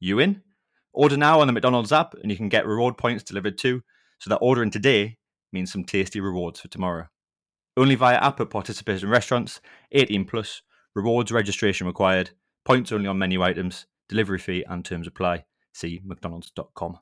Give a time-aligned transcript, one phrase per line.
[0.00, 0.42] you in?
[0.92, 3.82] Order now on the McDonald's app and you can get reward points delivered too,
[4.18, 5.18] so that ordering today
[5.52, 7.06] means some tasty rewards for tomorrow.
[7.76, 9.60] Only via app at participating restaurants,
[9.92, 10.62] 18 plus,
[10.94, 12.30] rewards registration required,
[12.64, 15.44] points only on menu items, delivery fee and terms apply.
[15.74, 16.98] See mcdonalds.com.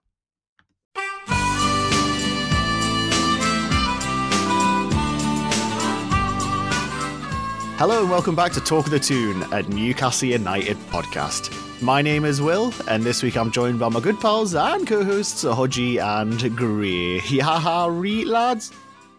[7.77, 11.64] Hello and welcome back to Talk of the Toon, a Newcastle United podcast.
[11.81, 15.45] My name is Will, and this week I'm joined by my good pals and co-hosts
[15.45, 17.19] Hodgie and Gray.
[17.21, 18.73] Yaha, re lads.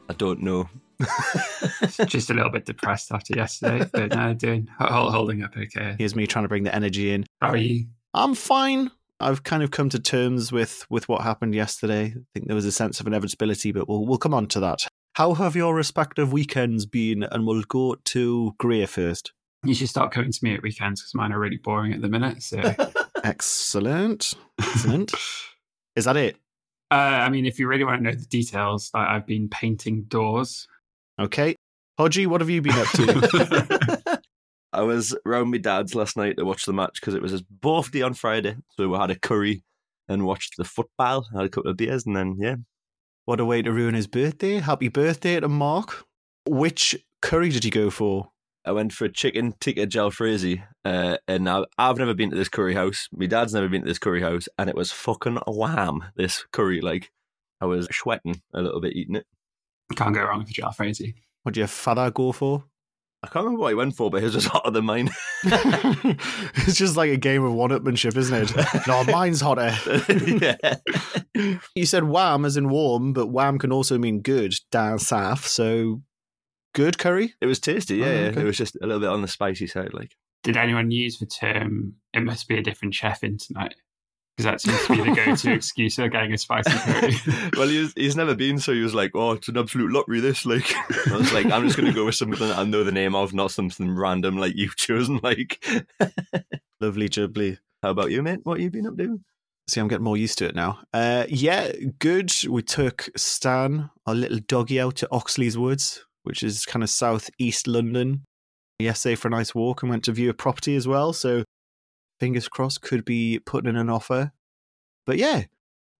[0.09, 0.69] I don't know.
[2.07, 5.95] just a little bit depressed after yesterday, but now doing hol- holding up okay.
[5.97, 7.25] Here's me trying to bring the energy in.
[7.41, 7.85] How are you?
[8.13, 8.89] I'm fine.
[9.19, 12.05] I've kind of come to terms with with what happened yesterday.
[12.05, 14.87] I think there was a sense of inevitability, but we'll we'll come on to that.
[15.13, 17.23] How have your respective weekends been?
[17.23, 19.33] And we'll go to Gray first.
[19.65, 22.09] You should start coming to me at weekends because mine are really boring at the
[22.09, 22.43] minute.
[22.43, 22.59] So,
[23.23, 24.33] Excellent.
[24.59, 25.13] Excellent.
[25.95, 26.37] Is that it?
[26.91, 30.03] uh, I mean, if you really want to know the details, like I've been painting
[30.03, 30.67] doors.
[31.19, 31.55] Okay.
[31.99, 34.21] Hodgie, what have you been up to?
[34.73, 37.41] I was round my dad's last night to watch the match because it was his
[37.41, 38.57] birthday on Friday.
[38.71, 39.63] So we had a curry
[40.07, 42.55] and watched the football, had a couple of beers, and then, yeah.
[43.23, 44.59] what a way to ruin his birthday.
[44.59, 46.05] Happy birthday to Mark.
[46.47, 48.31] Which curry did you go for?
[48.65, 52.49] I went for a chicken tikka jalfrezi, uh, and I, I've never been to this
[52.49, 53.07] curry house.
[53.11, 56.03] My dad's never been to this curry house, and it was fucking wham.
[56.15, 57.11] This curry, like,
[57.61, 59.25] I was sweating a little bit eating it.
[59.95, 61.13] Can't go wrong with a jalfrezi.
[61.43, 62.63] What did your father go for?
[63.21, 65.09] I can't remember what he went for, but his was hotter than mine.
[65.43, 68.87] it's just like a game of one-upmanship, isn't it?
[68.87, 69.75] no, mine's hotter.
[70.39, 70.75] yeah.
[71.75, 75.45] You said wham as in warm, but wham can also mean good down south.
[75.47, 76.01] So
[76.75, 77.33] good curry.
[77.41, 78.05] It was tasty, yeah.
[78.05, 78.41] Oh, okay.
[78.41, 80.15] It was just a little bit on the spicy side, like.
[80.43, 83.73] Did anyone use the term, it must be a different chef in tonight?
[84.37, 87.15] Because that seems to be the go to excuse for getting a spicy curry.
[87.57, 90.45] well, he's, he's never been, so he was like, "Oh, it's an absolute lottery." This,
[90.45, 90.71] like,
[91.07, 93.15] I was like, "I'm just going to go with something that I know the name
[93.15, 95.65] of, not something random like you've chosen." Like,
[96.81, 97.57] Lovely jubbly.
[97.81, 98.41] how about you, mate?
[98.43, 99.21] What have you been up to?
[99.67, 100.79] See, I'm getting more used to it now.
[100.93, 102.31] Uh, yeah, good.
[102.47, 107.67] We took Stan, our little doggy, out to Oxleas Woods, which is kind of southeast
[107.67, 108.25] London,
[108.79, 111.13] yesterday for a nice walk and went to view a property as well.
[111.13, 111.43] So,
[112.19, 114.31] fingers crossed, could be putting in an offer.
[115.05, 115.43] But yeah,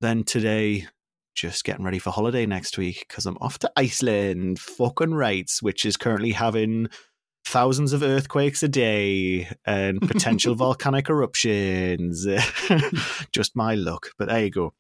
[0.01, 0.87] then today,
[1.35, 5.85] just getting ready for holiday next week because I'm off to Iceland, fucking rights, which
[5.85, 6.87] is currently having
[7.45, 12.25] thousands of earthquakes a day and potential volcanic eruptions.
[13.31, 14.73] Just my luck, but there you go.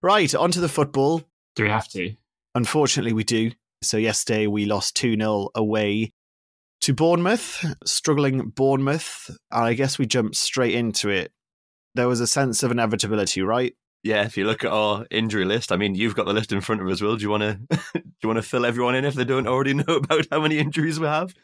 [0.00, 1.22] Right, on to the football.
[1.56, 2.14] Do we have to?
[2.54, 3.50] Unfortunately, we do.
[3.82, 6.12] So, yesterday we lost 2 0 away
[6.82, 9.30] to Bournemouth, struggling Bournemouth.
[9.50, 11.32] And I guess we jumped straight into it.
[11.94, 13.74] There was a sense of inevitability, right?
[14.04, 16.60] Yeah, if you look at our injury list, I mean, you've got the list in
[16.60, 17.00] front of us.
[17.00, 17.54] Will do you want to
[17.94, 20.58] do you want to fill everyone in if they don't already know about how many
[20.58, 21.34] injuries we have?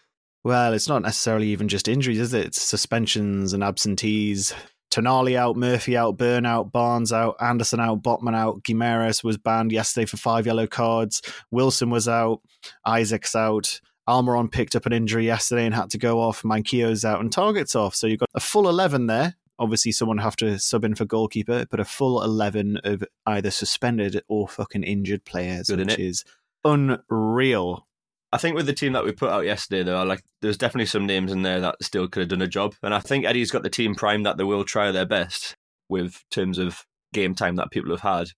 [0.45, 2.47] Well, it's not necessarily even just injuries, is it?
[2.47, 4.55] It's suspensions and absentees.
[4.95, 8.63] Tonali out, Murphy out, Burn out, Barnes out, Anderson out, Botman out.
[8.63, 11.21] Guimaraes was banned yesterday for five yellow cards.
[11.51, 12.41] Wilson was out.
[12.87, 13.81] Isak's out.
[14.09, 16.45] Almiron picked up an injury yesterday and had to go off.
[16.45, 17.97] Manquillo's out and Targett's off.
[17.97, 19.35] So you've got a full 11 there.
[19.59, 24.23] Obviously, someone have to sub in for goalkeeper, but a full 11 of either suspended
[24.29, 26.25] or fucking injured players, Good, which is
[26.65, 27.87] unreal.
[28.35, 31.07] I think with the team that we put out yesterday, though, like there's definitely some
[31.07, 33.63] names in there that still could have done a job, and I think Eddie's got
[33.63, 35.55] the team primed that they will try their best
[35.89, 38.31] with terms of game time that people have had.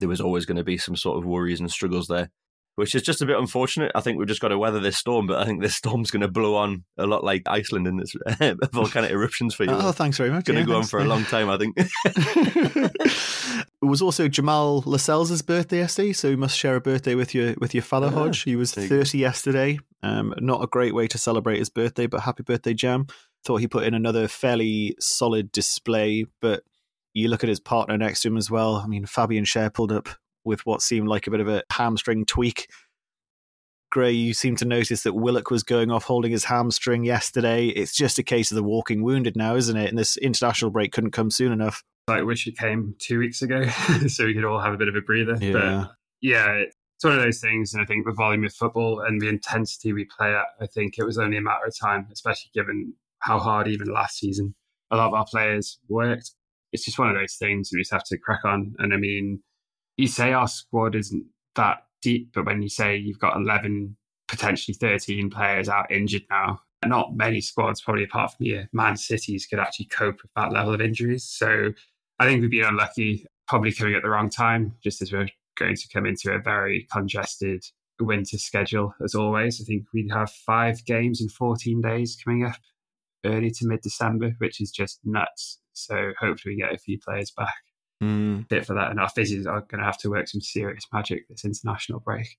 [0.00, 2.28] There was always going to be some sort of worries and struggles there.
[2.78, 3.90] Which is just a bit unfortunate.
[3.96, 6.22] I think we've just got to weather this storm, but I think this storm's going
[6.22, 8.14] to blow on a lot like Iceland in its
[8.72, 9.72] volcanic eruptions for you.
[9.72, 10.44] Oh, thanks very much.
[10.44, 11.74] Going to Yeah, go on for a long time, I think.
[12.04, 17.54] it was also Jamal Lascelles' birthday yesterday, so you must share a birthday with your
[17.58, 18.44] with your father, Hodge.
[18.44, 19.80] He was thirty yesterday.
[20.04, 23.08] Um, not a great way to celebrate his birthday, but happy birthday, Jam.
[23.44, 26.62] Thought he put in another fairly solid display, but
[27.12, 28.76] you look at his partner next to him as well.
[28.76, 30.08] I mean, Fabian Schär pulled up
[30.44, 32.68] with what seemed like a bit of a hamstring tweak.
[33.90, 37.68] Gray, you seem to notice that Willock was going off holding his hamstring yesterday.
[37.68, 39.88] It's just a case of the walking wounded now, isn't it?
[39.88, 41.82] And this international break couldn't come soon enough.
[42.06, 43.66] I wish it came two weeks ago
[44.08, 45.38] so we could all have a bit of a breather.
[45.40, 45.52] Yeah.
[45.52, 45.90] But
[46.20, 46.64] yeah,
[46.98, 47.72] it's one of those things.
[47.72, 50.98] And I think the volume of football and the intensity we play at, I think
[50.98, 54.54] it was only a matter of time, especially given how hard even last season
[54.90, 56.32] a lot of our players worked.
[56.72, 58.74] It's just one of those things we just have to crack on.
[58.78, 59.42] And I mean,
[59.98, 63.96] you say our squad isn't that deep, but when you say you've got 11,
[64.28, 69.46] potentially 13 players out injured now, not many squads, probably apart from the Man Cities,
[69.46, 71.24] could actually cope with that level of injuries.
[71.24, 71.72] So
[72.20, 75.28] I think we've been unlucky, probably coming at the wrong time, just as we're
[75.58, 77.64] going to come into a very congested
[77.98, 79.60] winter schedule, as always.
[79.60, 82.54] I think we have five games in 14 days coming up
[83.26, 85.58] early to mid December, which is just nuts.
[85.72, 87.54] So hopefully we get a few players back
[88.02, 88.48] Mm.
[88.48, 88.90] fit for that.
[88.90, 92.38] And our physios are going to have to work some serious magic this international break.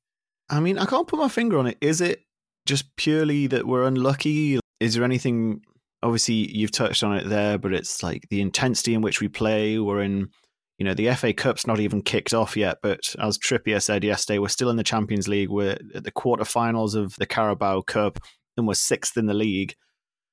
[0.49, 1.77] I mean, I can't put my finger on it.
[1.81, 2.23] Is it
[2.65, 4.59] just purely that we're unlucky?
[4.79, 5.61] Is there anything?
[6.01, 9.77] Obviously, you've touched on it there, but it's like the intensity in which we play.
[9.77, 10.29] We're in,
[10.77, 12.77] you know, the FA Cup's not even kicked off yet.
[12.81, 15.49] But as Trippier said yesterday, we're still in the Champions League.
[15.49, 18.19] We're at the quarterfinals of the Carabao Cup,
[18.55, 19.75] and we're sixth in the league.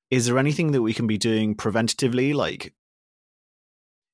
[0.09, 2.33] Is there anything that we can be doing preventatively?
[2.33, 2.73] Like,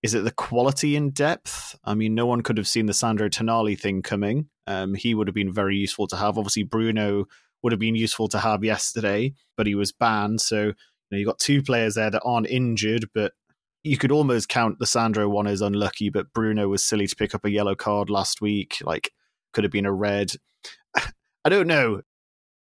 [0.04, 1.78] is it the quality in depth?
[1.86, 4.50] I mean, no one could have seen the Sandro Tonali thing coming.
[4.68, 6.38] Um, he would have been very useful to have.
[6.38, 7.26] Obviously, Bruno
[7.64, 10.42] would have been useful to have yesterday, but he was banned.
[10.42, 10.74] So you
[11.12, 13.32] know you got two players there that aren't injured, but
[13.84, 16.10] you could almost count the Sandro one as unlucky.
[16.10, 18.78] But Bruno was silly to pick up a yellow card last week.
[18.84, 19.12] Like,
[19.54, 20.34] could have been a red.
[21.46, 22.02] I don't know.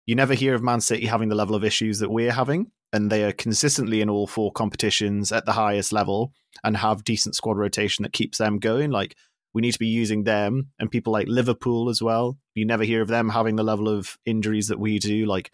[0.05, 3.09] You never hear of Man City having the level of issues that we're having, and
[3.09, 6.33] they are consistently in all four competitions at the highest level
[6.63, 8.91] and have decent squad rotation that keeps them going.
[8.91, 9.15] Like
[9.53, 12.37] we need to be using them and people like Liverpool as well.
[12.55, 15.25] You never hear of them having the level of injuries that we do.
[15.25, 15.51] Like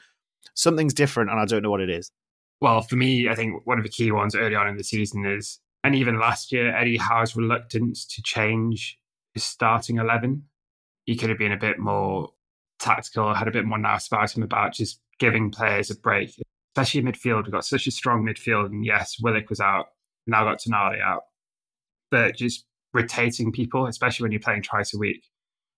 [0.54, 2.12] something's different, and I don't know what it is.
[2.60, 5.26] Well, for me, I think one of the key ones early on in the season
[5.26, 8.98] is, and even last year, Eddie Howe's reluctance to change
[9.34, 10.44] his starting 11.
[11.06, 12.30] He could have been a bit more
[12.80, 16.40] tactical, I had a bit more nice about him about just giving players a break,
[16.76, 17.44] especially in midfield.
[17.44, 18.68] We've got such a strong midfield.
[18.68, 19.88] And yes, Willock was out,
[20.26, 21.24] now got Tonali out.
[22.12, 25.24] But just rotating people, especially when you're playing twice a week.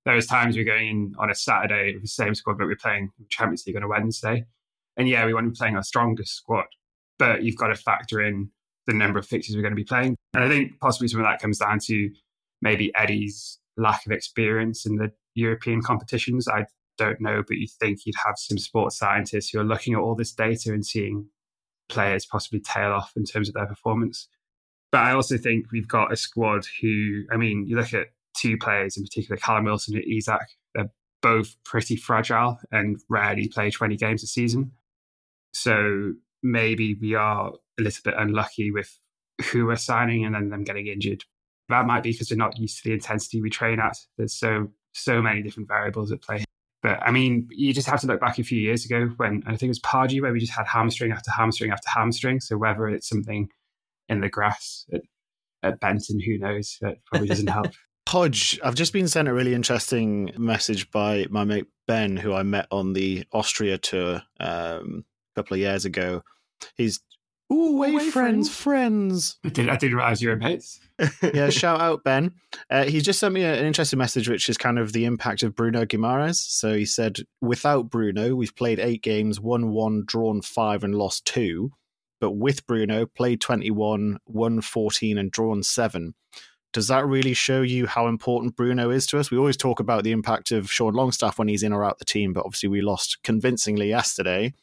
[0.06, 2.68] There was times we we're going in on a Saturday with the same squad, but
[2.68, 4.46] we're playing Champions League on a Wednesday.
[4.98, 6.66] And yeah, we want to be playing our strongest squad,
[7.18, 8.50] but you've got to factor in
[8.88, 10.16] the number of fixtures we're going to be playing.
[10.34, 12.10] And I think possibly some of that comes down to
[12.62, 16.48] maybe Eddie's lack of experience in the European competitions.
[16.48, 16.66] I
[17.00, 20.16] don't know, but you think you'd have some sports scientists who are looking at all
[20.16, 21.28] this data and seeing
[21.88, 24.28] players possibly tail off in terms of their performance.
[24.92, 28.58] But I also think we've got a squad who, I mean, you look at two
[28.58, 30.42] players in particular, Callum Wilson and Isak,
[30.76, 30.92] they're
[31.22, 34.72] both pretty fragile and rarely play 20 games a season.
[35.54, 36.14] So
[36.44, 39.00] maybe we are a little bit unlucky with
[39.52, 41.24] who we're signing and then them getting injured.
[41.70, 43.96] That might be because we're not used to the intensity we train at.
[44.18, 46.44] There's so so many different variables at play.
[46.82, 49.52] But I mean, you just have to look back a few years ago when I
[49.52, 52.40] think it was Pardew where we just had hamstring after hamstring after hamstring.
[52.40, 53.50] So whether it's something
[54.08, 55.02] in the grass at,
[55.62, 56.78] at Benton, who knows?
[56.82, 57.68] That probably doesn't help.
[58.08, 62.42] Hodge, I've just been sent a really interesting message by my mate Ben, who I
[62.42, 66.24] met on the Austria tour um, a couple of years ago.
[66.76, 67.02] He's
[67.52, 69.38] ooh, way, friends, friends.
[69.46, 70.80] I did I didn't realize you were mates.
[71.34, 72.34] yeah, shout out Ben.
[72.70, 75.44] Uh, he just sent me a- an interesting message, which is kind of the impact
[75.44, 76.36] of Bruno Guimaraes.
[76.36, 81.26] So he said, without Bruno, we've played eight games, won one, drawn five, and lost
[81.26, 81.72] two.
[82.20, 86.16] But with Bruno, played 21, won 14, and drawn seven.
[86.74, 89.32] Does that really show you how important Bruno is to us?
[89.32, 92.06] We always talk about the impact of Sean Longstaff when he's in or out the
[92.06, 94.54] team, but obviously we lost convincingly yesterday.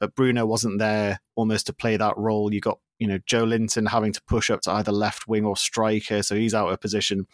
[0.00, 2.52] But Bruno wasn't there almost to play that role.
[2.52, 6.22] You got, you know, Joelinton having to push up to either left wing or striker,
[6.22, 7.26] so he's out of position.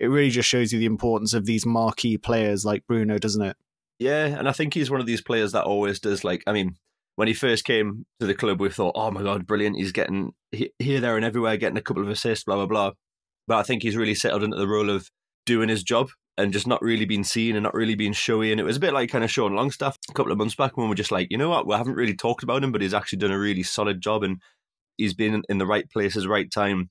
[0.00, 3.56] It really just shows you the importance of these marquee players like Bruno, doesn't it?
[3.98, 6.44] Yeah, and I think he's one of these players that always does like.
[6.46, 6.76] I mean,
[7.16, 9.76] when he first came to the club, we thought, "Oh my god, brilliant!
[9.76, 12.92] He's getting here, there, and everywhere, getting a couple of assists, blah blah blah."
[13.48, 15.10] But I think he's really settled into the role of
[15.44, 18.52] doing his job, and just not really being seen and not really being showy.
[18.52, 20.76] And it was a bit like kind of Sean Longstaff a couple of months back
[20.76, 22.80] when we are just like, you know what, we haven't really talked about him, but
[22.80, 24.40] he's actually done a really solid job and
[24.96, 26.90] he's been in the right places, right time,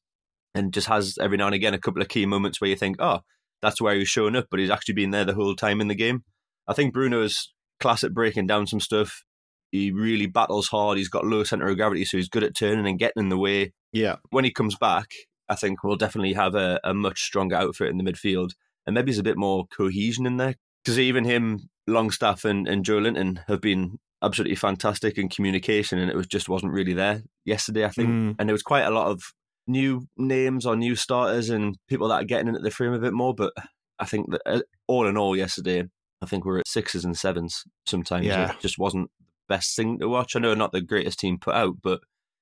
[0.54, 2.98] and just has every now and again a couple of key moments where you think,
[3.00, 3.22] oh,
[3.62, 5.96] that's where he's showing up, but he's actually been there the whole time in the
[5.96, 6.24] game.
[6.68, 9.24] I think Bruno's class at breaking down some stuff.
[9.72, 10.98] He really battles hard.
[10.98, 13.38] He's got low center of gravity, so he's good at turning and getting in the
[13.38, 13.74] way.
[13.94, 14.18] Yeah.
[14.30, 15.08] When he comes back,
[15.48, 18.52] I think we'll definitely have a, a much stronger outfit in the midfield,
[18.88, 20.56] and maybe there's a bit more cohesion in there.
[20.84, 26.16] Because even him, Longstaff, and, and Joelinton have been absolutely fantastic in communication, and it
[26.16, 27.86] was just wasn't really there yesterday.
[27.86, 28.36] I think, mm.
[28.40, 29.22] and there was quite a lot of
[29.68, 33.14] new names or new starters and people that are getting into the frame a bit
[33.14, 33.36] more.
[33.36, 33.54] But
[34.00, 35.84] I think that uh, all in all, yesterday,
[36.22, 38.26] I think we're at sixes and sevens sometimes.
[38.26, 38.52] Yeah.
[38.52, 40.36] It just wasn't the best thing to watch.
[40.36, 42.00] I know not the greatest team put out, but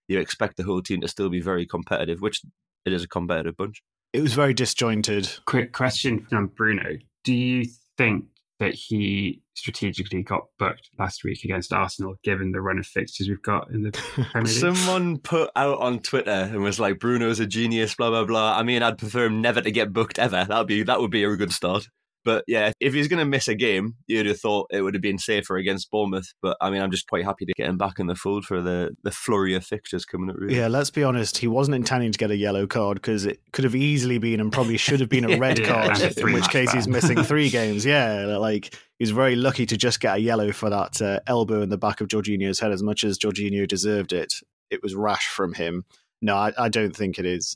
[0.07, 2.41] you expect the whole team to still be very competitive, which
[2.85, 3.81] it is a competitive bunch.
[4.15, 5.29] It was very disjointed.
[5.45, 6.98] Quick question from Bruno.
[7.25, 7.65] Do you
[7.98, 8.25] think
[8.60, 13.41] that he strategically got booked last week against Arsenal, given the run of fixtures we've
[13.41, 13.91] got in the
[14.31, 14.48] Premier League.
[14.48, 18.57] Someone put out on Twitter and was like, "Bruno's a genius." Blah blah blah.
[18.57, 20.45] I mean, I'd prefer him never to get booked ever.
[20.45, 21.89] That'd be that would be a good start.
[22.25, 25.01] But yeah, if he's going to miss a game, you'd have thought it would have
[25.01, 26.34] been safer against Bournemouth.
[26.41, 28.63] But I mean, I'm just quite happy to get him back in the fold for
[28.63, 30.36] the the flurry of fixtures coming up.
[30.38, 30.58] Really.
[30.58, 31.38] Yeah, let's be honest.
[31.38, 34.51] He wasn't intending to get a yellow card because it could have easily been and
[34.51, 36.17] probably should have been a red yeah, card.
[36.17, 37.86] in which case, he's missing three games.
[37.86, 41.70] Yeah, like he's very lucky to just get a yellow for that uh, elbow in
[41.70, 42.72] the back of Jorginho's head.
[42.72, 44.34] As much as Jorginho deserved it,
[44.72, 45.86] it was rash from him.
[46.24, 47.55] No, I, I don't think it is.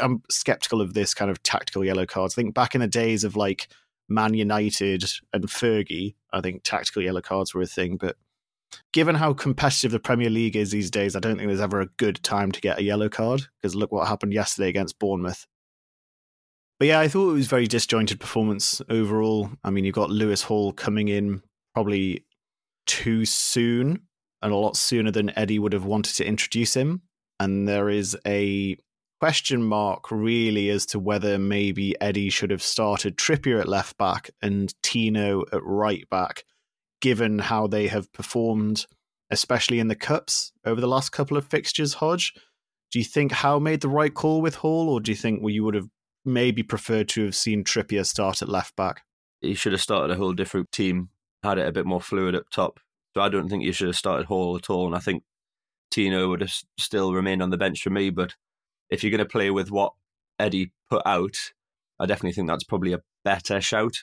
[0.00, 2.34] I'm skeptical of this kind of tactical yellow cards.
[2.34, 3.68] I think back in the days of like
[4.08, 7.96] Man United and Fergie, I think tactical yellow cards were a thing.
[7.96, 8.16] But
[8.92, 11.88] given how competitive the Premier League is these days, I don't think there's ever a
[11.96, 15.46] good time to get a yellow card because look what happened yesterday against Bournemouth.
[16.78, 19.50] But yeah, I thought it was very disjointed performance overall.
[19.62, 21.42] I mean, you've got Lewis Hall coming in
[21.72, 22.24] probably
[22.86, 24.02] too soon
[24.42, 27.02] and a lot sooner than Eddie would have wanted to introduce him.
[27.40, 28.76] And there is a
[29.20, 34.30] question mark really as to whether maybe Eddie should have started Trippier at left back
[34.42, 36.44] and Tino at right back,
[37.00, 38.86] given how they have performed,
[39.30, 41.94] especially in the cups over the last couple of fixtures.
[41.94, 42.34] Hodge,
[42.90, 45.50] do you think Howe made the right call with Hall, or do you think well,
[45.50, 45.88] you would have
[46.24, 49.02] maybe preferred to have seen Trippier start at left back?
[49.40, 51.10] He should have started a whole different team,
[51.42, 52.80] had it a bit more fluid up top.
[53.14, 55.22] So I don't think you should have started Hall at all, and I think
[55.90, 58.34] Tino would have still remained on the bench for me, but
[58.90, 59.92] if you're going to play with what
[60.38, 61.36] Eddie put out,
[61.98, 63.96] I definitely think that's probably a better shout,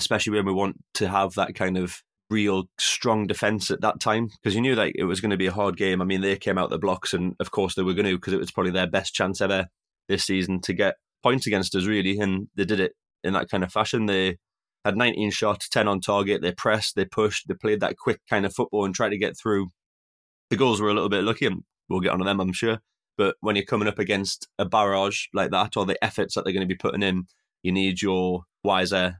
[0.00, 4.28] especially when we want to have that kind of real strong defense at that time
[4.28, 6.02] because you knew like it was going to be a hard game.
[6.02, 8.32] I mean, they came out the blocks, and of course they were going to because
[8.32, 9.66] it was probably their best chance ever
[10.08, 12.92] this season to get points against us, really, and they did it
[13.24, 14.06] in that kind of fashion.
[14.06, 14.38] They
[14.84, 16.40] had 19 shots, 10 on target.
[16.40, 19.36] They pressed, they pushed, they played that quick kind of football and tried to get
[19.36, 19.68] through.
[20.50, 22.78] The goals were a little bit lucky, and we'll get onto them, I'm sure.
[23.18, 26.52] But when you're coming up against a barrage like that, or the efforts that they're
[26.54, 27.26] going to be putting in,
[27.62, 29.16] you need your wiser,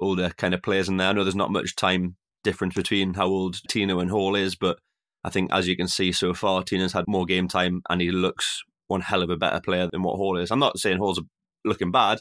[0.00, 1.08] older kind of players in there.
[1.08, 4.78] I know there's not much time difference between how old Tino and Hall is, but
[5.24, 8.10] I think as you can see so far, Tino's had more game time and he
[8.10, 10.50] looks one hell of a better player than what Hall is.
[10.50, 11.20] I'm not saying Hall's
[11.64, 12.20] looking bad.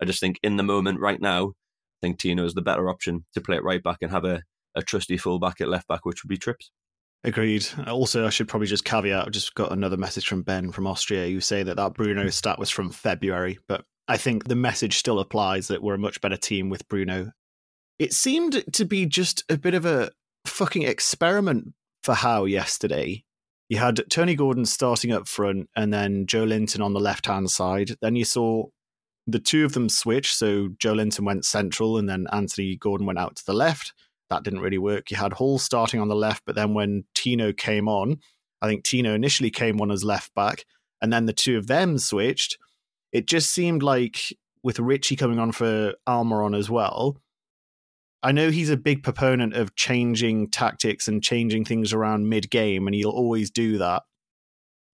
[0.00, 3.24] I just think in the moment right now, I think Tino is the better option
[3.34, 4.42] to play it right back and have a,
[4.74, 6.70] a trusty fullback at left back, which would be Trips.
[7.24, 7.66] Agreed.
[7.86, 9.26] Also, I should probably just caveat.
[9.26, 11.26] I've just got another message from Ben from Austria.
[11.26, 15.20] You say that that Bruno stat was from February, but I think the message still
[15.20, 17.30] applies that we're a much better team with Bruno.
[17.98, 20.10] It seemed to be just a bit of a
[20.46, 23.22] fucking experiment for Howe yesterday.
[23.68, 27.92] You had Tony Gordon starting up front and then Joelinton on the left hand side.
[28.02, 28.66] Then you saw
[29.28, 30.34] the two of them switch.
[30.34, 33.92] So Joelinton went central and then Anthony Gordon went out to the left
[34.32, 35.10] that didn't really work.
[35.10, 38.18] You had Hall starting on the left, but then when Tino came on,
[38.60, 40.64] I think Tino initially came on as left back,
[41.00, 42.58] and then the two of them switched.
[43.12, 47.18] It just seemed like with Richie coming on for Almiron as well.
[48.22, 52.86] I know he's a big proponent of changing tactics and changing things around mid game,
[52.86, 54.04] and he'll always do that.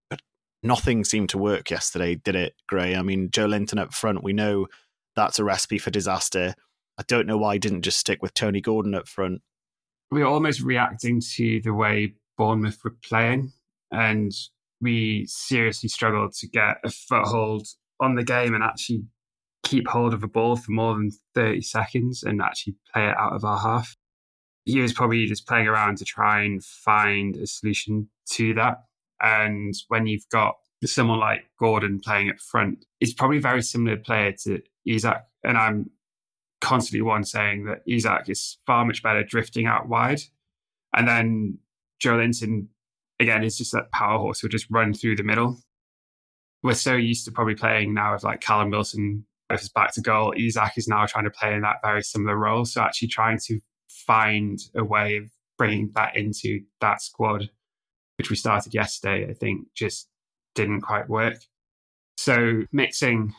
[0.08, 0.22] But
[0.62, 2.96] nothing seemed to work yesterday, did it, Gray?
[2.96, 4.66] I mean, Joelinton up front, we know
[5.14, 6.54] that's a recipe for disaster.
[6.98, 9.42] I don't know why he didn't just stick with Tony Gordon up front.
[10.10, 13.52] We were almost reacting to the way Bournemouth were playing,
[13.92, 14.32] and
[14.80, 17.66] we seriously struggled to get a foothold
[18.00, 19.04] on the game and actually
[19.64, 23.34] keep hold of a ball for more than 30 seconds and actually play it out
[23.34, 23.96] of our half.
[24.64, 28.84] He was probably just playing around to try and find a solution to that.
[29.20, 33.96] And when you've got someone like Gordon playing up front, it's probably a very similar
[33.96, 35.22] player to Isak.
[35.42, 35.90] And I'm
[36.60, 40.20] constantly one saying that Isak is far much better drifting out wide.
[40.94, 41.58] And then
[42.02, 42.66] Joelinton,
[43.20, 45.58] again, is just that power horse who just run through the middle.
[46.62, 50.00] We're so used to probably playing now with like Callum Wilson if it's back to
[50.00, 50.34] goal.
[50.36, 52.64] Isak is now trying to play in that very similar role.
[52.64, 57.50] So actually trying to find a way of bringing that into that squad,
[58.16, 60.08] which we started yesterday, I think just
[60.54, 61.36] didn't quite work.
[62.16, 63.34] So mixing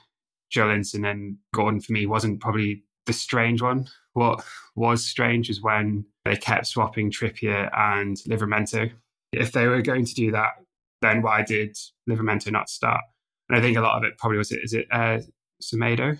[0.54, 3.88] Joelinton and Gordon for me wasn't probably the strange one.
[4.13, 8.92] What was strange is when they kept swapping Trippier and Livramento.
[9.34, 10.51] If they were going to do that,
[11.01, 11.75] then why did
[12.08, 13.01] Livramento not start?
[13.50, 15.20] And I think a lot of it probably was it is it uh,
[15.62, 16.20] Semedo?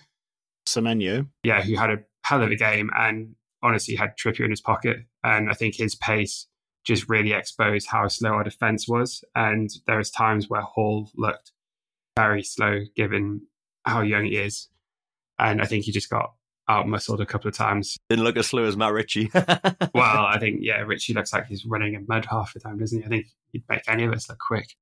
[0.68, 1.28] Semenyo.
[1.44, 4.98] Yeah, who had a hell of a game and honestly had Trippier in his pocket.
[5.24, 6.48] And I think his pace
[6.86, 9.24] just really exposed how slow our defence was.
[9.36, 11.52] And there was times where Hall looked
[12.18, 13.42] very slow given
[13.86, 14.70] how young he is.
[15.38, 16.34] And I think he just got
[16.70, 17.98] out muscled a couple of times.
[18.10, 19.32] Didn't look as slow as Matt Ritchie.
[19.34, 23.00] well, I think, yeah, Ritchie looks like he's running in mud half the time, doesn't
[23.00, 23.06] he?
[23.06, 24.76] I think he'd make any of us look quick.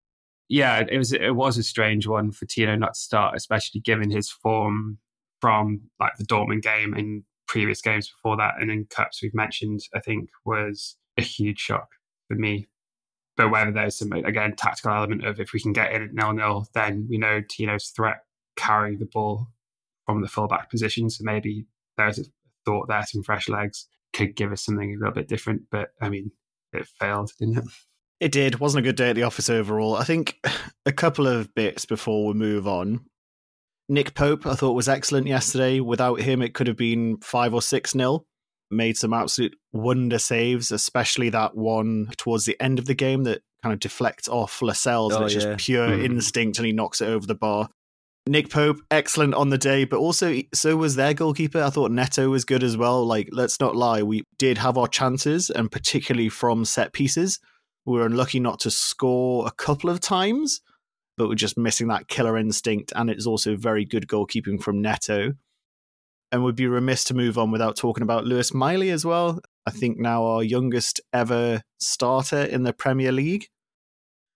[0.49, 4.09] Yeah, it was it was a strange one for Tino not to start, especially given
[4.09, 4.97] his form
[5.41, 9.81] from like the Dortmund game and previous games before that and in cups we've mentioned,
[9.93, 11.89] I think was a huge shock
[12.27, 12.67] for me.
[13.35, 16.33] But whether there's some again tactical element of if we can get in at nil
[16.33, 18.23] nil, then we know Tino's threat
[18.55, 19.47] carrying the ball
[20.05, 21.09] from the fullback position.
[21.09, 21.65] So maybe
[21.97, 22.23] there's a
[22.65, 25.63] thought there, some fresh legs could give us something a little bit different.
[25.71, 26.31] But I mean,
[26.73, 27.63] it failed, didn't it?
[28.19, 28.59] It did.
[28.59, 29.95] Wasn't a good day at the office overall.
[29.95, 30.39] I think
[30.85, 33.01] a couple of bits before we move on.
[33.89, 35.79] Nick Pope, I thought was excellent yesterday.
[35.79, 38.25] Without him, it could have been five or six nil.
[38.69, 43.41] Made some absolute wonder saves, especially that one towards the end of the game that
[43.63, 45.53] kind of deflects off Lascelles Oh, and it's yeah.
[45.53, 46.03] just pure Mm.
[46.03, 47.69] instinct and he knocks it over the bar.
[48.27, 51.61] Nick Pope, excellent on the day, but also so was their goalkeeper.
[51.61, 53.05] I thought Neto was good as well.
[53.05, 57.39] Like, let's not lie, we did have our chances, and particularly from set pieces.
[57.85, 60.61] We were unlucky not to score a couple of times,
[61.17, 62.91] but we're just missing that killer instinct.
[62.95, 65.33] And it's also very good goalkeeping from Neto.
[66.31, 69.39] And would be remiss to move on without talking about Lewis Miley as well.
[69.65, 73.47] I think now our youngest ever starter in the Premier League.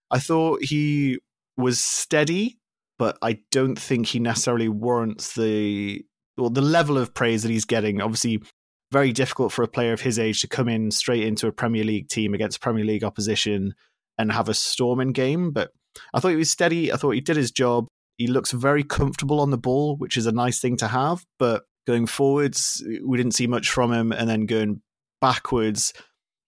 [0.09, 1.19] I thought he
[1.57, 2.57] was steady,
[3.01, 6.05] but I don't think he necessarily warrants the
[6.37, 7.99] well, the level of praise that he's getting.
[7.99, 8.43] Obviously,
[8.91, 11.83] very difficult for a player of his age to come in straight into a Premier
[11.83, 13.73] League team against Premier League opposition
[14.19, 15.49] and have a storming game.
[15.49, 15.71] But
[16.13, 16.93] I thought he was steady.
[16.93, 17.87] I thought he did his job.
[18.19, 21.25] He looks very comfortable on the ball, which is a nice thing to have.
[21.39, 24.11] But going forwards, we didn't see much from him.
[24.11, 24.83] And then going
[25.21, 25.91] backwards,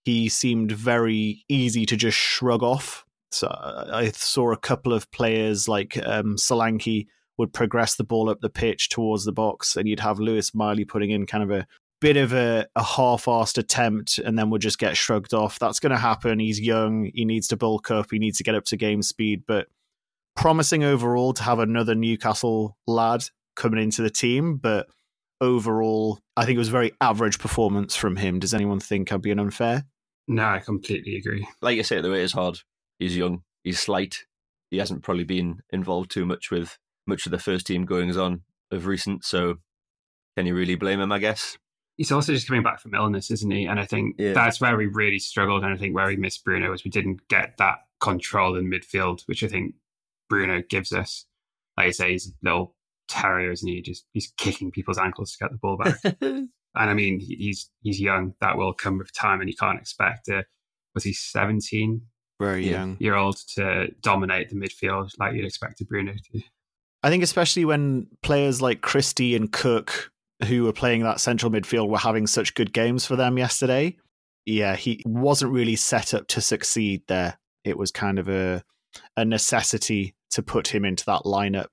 [0.05, 3.05] he seemed very easy to just shrug off.
[3.33, 8.29] So I I saw a couple of players like um, Solanke would progress the ball
[8.29, 11.51] up the pitch towards the box, and you'd have Lewis Miley putting in kind of
[11.51, 11.65] a
[11.99, 15.57] bit of a, a half-assed attempt, and then would just get shrugged off.
[15.57, 16.39] That's going to happen.
[16.39, 17.09] He's young.
[17.13, 18.07] He needs to bulk up.
[18.11, 19.43] He needs to get up to game speed.
[19.47, 19.67] But
[20.35, 23.23] promising overall to have another Newcastle lad
[23.55, 24.87] coming into the team, but
[25.41, 28.39] overall, I think it was a very average performance from him.
[28.39, 29.85] Does anyone think I'm being unfair?
[30.27, 31.47] No, I completely agree.
[31.61, 32.59] like you say, the way is hard.
[32.99, 33.43] He's young.
[33.63, 34.25] He's slight.
[34.71, 38.41] He hasn't probably been involved too much with much of the first team goings on
[38.71, 39.23] of recent.
[39.23, 39.55] So,
[40.37, 41.11] can you really blame him?
[41.11, 41.57] I guess.
[41.97, 43.65] He's also just coming back from illness, isn't he?
[43.65, 44.33] And I think Yeah.
[44.33, 45.63] that's where we really struggled.
[45.63, 49.21] And I think where we missed Bruno was we didn't get that control in midfield,
[49.27, 49.75] which I think
[50.27, 51.25] Bruno gives us.
[51.77, 52.75] Like I say, he's a little
[53.07, 53.81] terrier, isn't he?
[53.83, 55.99] Just he's kicking people's ankles to get the ball back.
[56.21, 58.33] and I mean, he's he's young.
[58.41, 60.45] That will come with time, and you can't expect a
[60.95, 62.07] was he seventeen
[62.39, 62.71] Very Yeah.
[62.71, 62.97] young.
[62.99, 66.41] year old to dominate the midfield like you'd expect a Bruno to.
[67.03, 70.11] I think especially when players like Christie and Cook,
[70.47, 73.97] who were playing that central midfield, were having such good games for them yesterday.
[74.45, 77.37] Yeah, he wasn't really set up to succeed there.
[77.63, 78.63] It was kind of a
[79.17, 81.69] a necessity to put him into that lineup.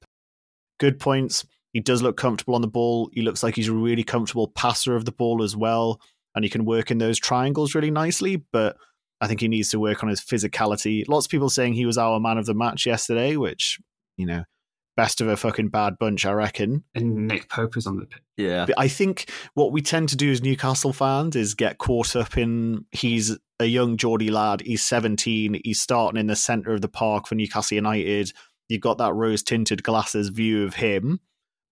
[0.79, 1.45] Good points.
[1.73, 3.11] He does look comfortable on the ball.
[3.13, 6.01] He looks like he's a really comfortable passer of the ball as well,
[6.35, 8.37] and he can work in those triangles really nicely.
[8.53, 8.77] But
[9.21, 11.07] I think he needs to work on his physicality.
[11.09, 13.79] Lots of people saying he was our man of the match yesterday, which
[14.21, 14.45] you know,
[14.97, 16.85] best of a fucking bad bunch, I reckon.
[16.95, 18.23] And Nick Pope is on the pitch.
[18.37, 18.67] Yeah.
[18.67, 22.37] But I think what we tend to do as Newcastle fans is get caught up
[22.37, 26.89] in he's a young Geordie lad, he's 17, he's starting in the centre of the
[26.89, 28.33] park for Newcastle United.
[28.69, 31.21] You've got that rose tinted glasses view of him,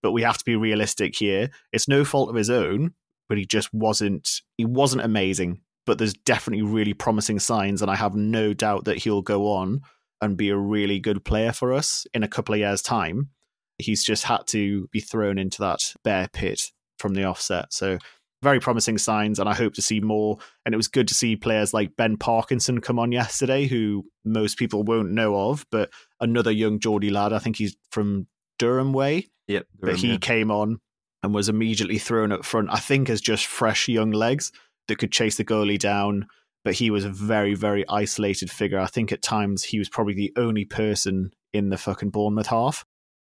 [0.01, 1.51] but we have to be realistic here.
[1.71, 2.93] It's no fault of his own,
[3.27, 5.61] but he just wasn't he wasn't amazing.
[5.85, 9.81] But there's definitely really promising signs, and I have no doubt that he'll go on
[10.21, 13.29] and be a really good player for us in a couple of years' time.
[13.77, 16.61] He's just had to be thrown into that bear pit
[16.97, 17.73] from the offset.
[17.73, 17.97] So
[18.43, 20.37] very promising signs, and I hope to see more.
[20.65, 24.57] And it was good to see players like Ben Parkinson come on yesterday, who most
[24.57, 25.89] people won't know of, but
[26.19, 27.33] another young Geordie lad.
[27.33, 29.67] I think he's from Durham Way, Yep.
[29.79, 30.79] but he came on
[31.23, 32.69] and was immediately thrown up front.
[32.71, 34.51] I think as just fresh young legs
[34.89, 36.27] that could chase the goalie down.
[36.65, 38.79] But he was a very, very isolated figure.
[38.79, 42.85] I think at times he was probably the only person in the fucking Bournemouth half.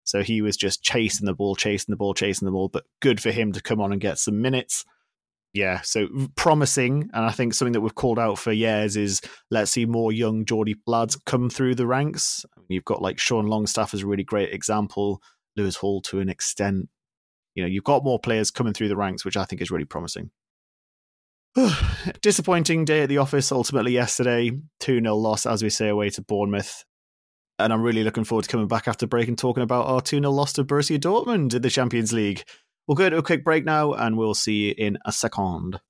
[0.05, 2.69] So he was just chasing the ball, chasing the ball, chasing the ball.
[2.69, 4.87] But good for him to come on and get some minutes.
[5.53, 7.11] Yeah, so promising.
[7.13, 10.47] And I think something that we've called out for years is let's see more young
[10.47, 12.47] Geordie lads come through the ranks.
[12.69, 15.21] You've got like Sean Longstaff as a really great example,
[15.57, 16.89] Lewis Hall to an extent.
[17.55, 19.85] You know, you've got more players coming through the ranks, which I think is really
[19.85, 20.31] promising.
[22.23, 24.51] Disappointing day at the office ultimately yesterday.
[24.81, 26.85] 2 0 loss, as we say, away to Bournemouth.
[27.59, 30.19] And I'm really looking forward to coming back after break and talking about our 2
[30.19, 32.43] 0 loss to Borussia Dortmund in the Champions League.
[32.87, 35.81] We'll go to a quick break now and we'll see you in a second.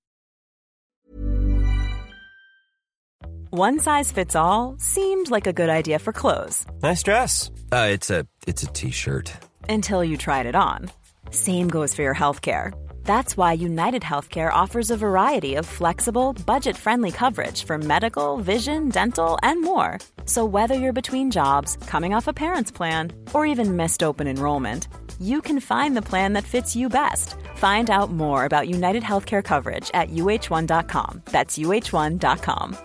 [3.50, 7.50] One size fits all seemed like a good idea for clothes Nice dress.
[7.72, 9.32] Uh, it's a it's a t-shirt.
[9.68, 10.90] until you tried it on.
[11.30, 12.72] Same goes for your healthcare.
[13.08, 18.90] That's why United Healthcare offers a variety of flexible, budget friendly coverage for medical, vision,
[18.90, 19.98] dental, and more.
[20.26, 24.88] So, whether you're between jobs, coming off a parent's plan, or even missed open enrollment,
[25.18, 27.34] you can find the plan that fits you best.
[27.54, 31.22] Find out more about United Healthcare coverage at uh1.com.
[31.32, 32.76] That's uh1.com.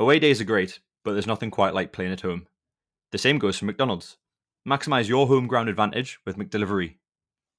[0.00, 2.48] Away days are great, but there's nothing quite like playing at home.
[3.12, 4.16] The same goes for McDonald's.
[4.68, 6.96] Maximize your home ground advantage with McDelivery.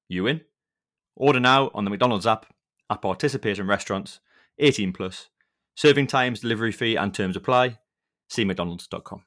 [0.10, 0.42] You in?
[1.16, 2.46] Order now on the McDonald's app,
[2.88, 4.20] at participating restaurants,
[4.60, 5.30] 18 plus.
[5.76, 7.80] Serving times, delivery fee, and terms apply.
[8.30, 9.24] See McDonald's.com.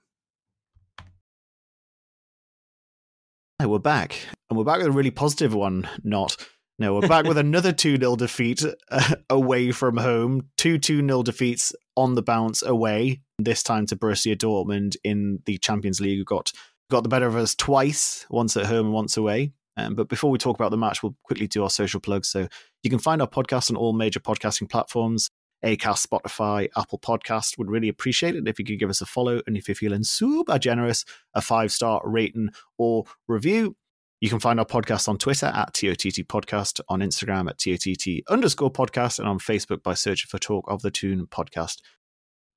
[3.59, 4.17] Hey, we're back.
[4.49, 6.37] And we're back with a really positive one, not.
[6.79, 10.51] No, we're back with another 2 0 defeat uh, away from home.
[10.57, 15.59] Two 2 0 defeats on the bounce away, this time to Borussia Dortmund in the
[15.59, 16.53] Champions League, who got,
[16.93, 19.53] got the better of us twice, once at home and once away.
[19.77, 22.29] Um, but before we talk about the match, we'll quickly do our social plugs.
[22.29, 22.47] So
[22.83, 25.29] you can find our podcast on all major podcasting platforms.
[25.65, 29.41] Acast, Spotify, Apple Podcast would really appreciate it if you could give us a follow.
[29.47, 33.77] And if you're feeling super generous, a five star rating or review.
[34.21, 38.71] You can find our podcast on Twitter at TOTT Podcast, on Instagram at TOTT underscore
[38.71, 41.79] podcast, and on Facebook by searching for Talk of the Toon podcast.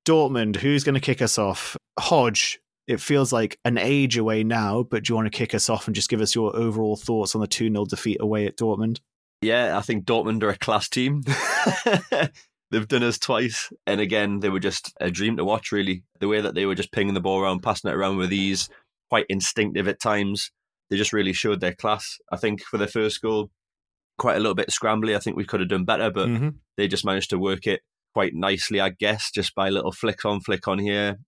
[0.06, 1.76] Dortmund, who's going to kick us off?
[1.98, 5.68] Hodge, it feels like an age away now, but do you want to kick us
[5.68, 8.56] off and just give us your overall thoughts on the 2 0 defeat away at
[8.56, 9.00] Dortmund?
[9.42, 11.22] Yeah, I think Dortmund are a class team.
[12.70, 13.72] They've done us twice.
[13.86, 16.02] And again, they were just a dream to watch, really.
[16.20, 18.68] The way that they were just pinging the ball around, passing it around with ease,
[19.08, 20.50] quite instinctive at times.
[20.90, 22.18] They just really showed their class.
[22.32, 23.50] I think for the first goal,
[24.18, 25.14] quite a little bit scrambly.
[25.14, 26.48] I think we could have done better, but Mm-hmm.
[26.76, 27.80] they just managed to work it
[28.14, 31.18] quite nicely, I guess, just by a little flick on, flick on here.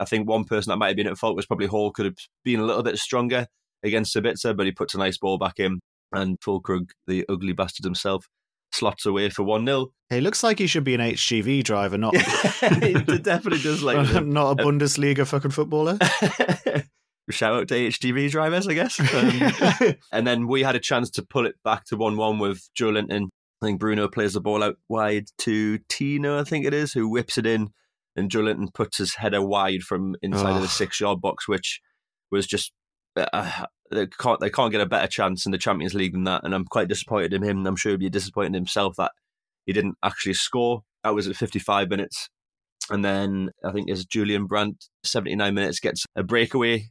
[0.00, 2.16] I think one person that might have been at fault was probably Hall, could have
[2.44, 3.46] been a little bit stronger
[3.82, 5.80] against Sabitzer, but he puts a nice ball back in.
[6.12, 8.26] And Füllkrug, the ugly bastard himself,
[8.72, 9.88] slots away for 1 0.
[10.10, 14.60] He looks like he should be an HGV driver, not it definitely does like not
[14.60, 15.98] a Bundesliga fucking footballer.
[17.30, 18.98] Shout out to HGV drivers, I guess.
[19.14, 22.68] Um, and then we had a chance to pull it back to 1 1 with
[22.78, 23.28] Joelinton.
[23.60, 27.08] I think Bruno plays the ball out wide to Tino, I think it is, who
[27.08, 27.70] whips it in.
[28.18, 30.66] And Joelinton puts his header wide from inside of the Oh.
[30.66, 31.80] six yard box, which
[32.30, 32.72] was just.
[33.16, 36.44] Uh, they can't they can't get a better chance in the Champions League than that,
[36.44, 37.66] and I'm quite disappointed in him.
[37.66, 39.12] I'm sure he'd be disappointed in himself that
[39.66, 40.82] he didn't actually score.
[41.04, 42.28] That was at 55 minutes,
[42.90, 46.88] and then I think as Julian Brandt 79 minutes gets a breakaway,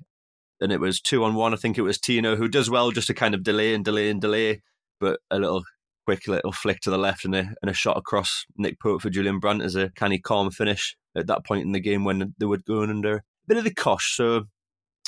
[0.60, 1.54] and it was two on one.
[1.54, 4.10] I think it was Tino who does well just to kind of delay and delay
[4.10, 4.62] and delay,
[5.00, 5.64] but a little
[6.08, 9.10] quick little flick to the left and a and a shot across Nick Pope for
[9.10, 12.46] Julian Brandt as a canny calm finish at that point in the game when they
[12.46, 14.16] were going under a bit of the cosh.
[14.16, 14.46] So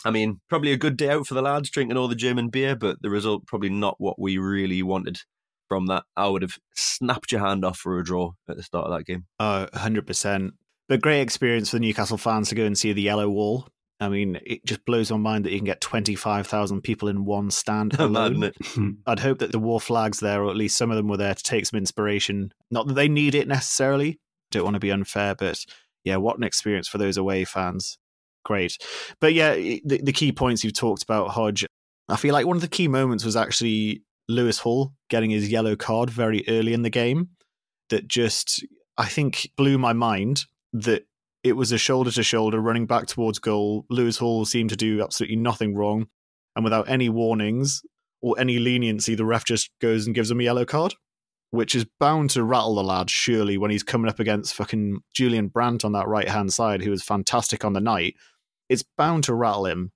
[0.03, 2.75] I mean, probably a good day out for the lads drinking all the German beer,
[2.75, 5.19] but the result probably not what we really wanted
[5.69, 6.03] from that.
[6.17, 9.05] I would have snapped your hand off for a draw at the start of that
[9.05, 9.25] game.
[9.39, 10.51] Oh, 100%.
[10.89, 13.69] But great experience for the Newcastle fans to go and see the Yellow Wall.
[13.99, 17.51] I mean, it just blows my mind that you can get 25,000 people in one
[17.51, 18.51] stand alone.
[18.63, 18.91] Hmm.
[19.05, 21.33] I'd hope that the war flags there, or at least some of them were there
[21.33, 22.53] to take some inspiration.
[22.71, 24.19] Not that they need it necessarily.
[24.51, 25.63] Don't want to be unfair, but
[26.03, 27.97] yeah, what an experience for those away fans.
[28.45, 28.77] Great.
[29.19, 31.65] But yeah, the, the key points you've talked about, Hodge,
[32.07, 35.75] I feel like one of the key moments was actually Lewis Hall getting his yellow
[35.75, 37.29] card very early in the game.
[37.89, 38.63] That just,
[38.97, 41.03] I think, blew my mind that
[41.43, 43.86] it was a shoulder to shoulder running back towards goal.
[43.89, 46.08] Lewis Hall seemed to do absolutely nothing wrong.
[46.56, 47.82] And without any warnings,
[48.21, 50.93] or any leniency, the ref just goes and gives him a yellow card,
[51.52, 55.47] which is bound to rattle the lad, surely, when he's coming up against fucking Julian
[55.47, 58.15] Brandt on that right hand side, who was fantastic on the night.
[58.67, 59.91] It's bound to rattle him,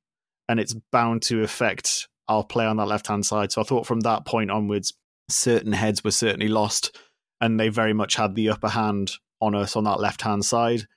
[0.47, 3.51] and it's bound to affect our play on that left hand side.
[3.51, 4.93] So I thought from that point onwards,
[5.29, 6.97] certain heads were certainly lost,
[7.41, 10.87] and they very much had the upper hand on us on that left hand side.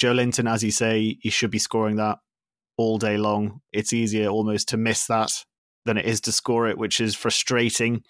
[0.00, 2.18] Joelinton, as you say, he should be scoring that
[2.76, 3.60] all day long.
[3.72, 5.44] It's easier almost to miss that
[5.84, 8.02] than it is to score it, which is frustrating.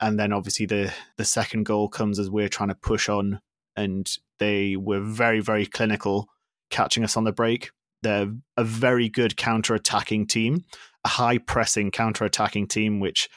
[0.00, 3.40] And then obviously the the second goal comes as we're trying to push on,
[3.74, 6.28] and they were very very clinical,
[6.70, 7.70] catching us on the break.
[8.02, 10.64] They're a very good counter attacking team,
[11.04, 13.28] a high pressing counter attacking team, which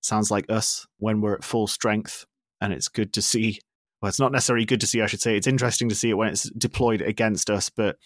[0.00, 2.26] sounds like us when we're at full strength.
[2.60, 3.60] And it's good to see.
[4.00, 5.36] Well, it's not necessarily good to see, I should say.
[5.36, 7.68] It's interesting to see it when it's deployed against us.
[7.68, 7.96] But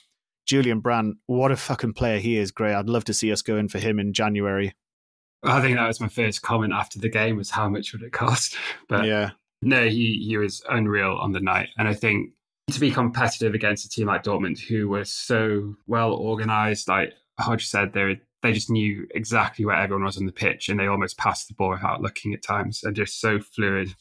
[0.47, 2.75] Julian Brandt, what a fucking player he is, Gray.
[2.75, 4.75] I'd love to see us go in for him in January.
[5.45, 8.13] I think that was my first comment after the game was how much would it
[8.13, 8.57] cost?
[8.89, 9.31] But yeah,
[9.63, 12.31] no, he he was unreal on the night, and I think
[12.71, 17.67] to be competitive against a team like Dortmund, who were so well organized, like Hodge
[17.67, 21.19] said, they they just knew exactly where everyone was on the pitch, and they almost
[21.19, 23.95] passed the ball without looking at times, and just so fluid.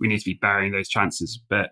[0.00, 1.70] We need to be burying those chances, but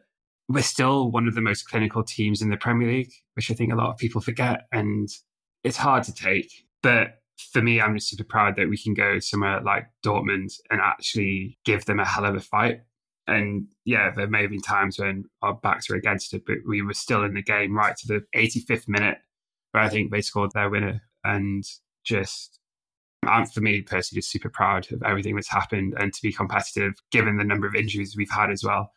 [0.49, 3.73] we're still one of the most clinical teams in the Premier League, which I think
[3.73, 5.09] a lot of people forget, and
[5.63, 6.51] it's hard to take,
[6.83, 7.21] but
[7.53, 11.59] for me, I'm just super proud that we can go somewhere like Dortmund and actually
[11.65, 12.81] give them a hell of a fight.
[13.27, 16.83] And yeah, there may have been times when our backs were against it, but we
[16.83, 19.19] were still in the game right to the 85th minute,
[19.73, 21.03] where I think they scored their winner.
[21.25, 21.65] And
[22.05, 22.61] just,
[23.29, 26.95] I'm, for me personally, just super proud of everything that's happened and to be competitive,
[27.11, 28.93] given the number of injuries we've had as well,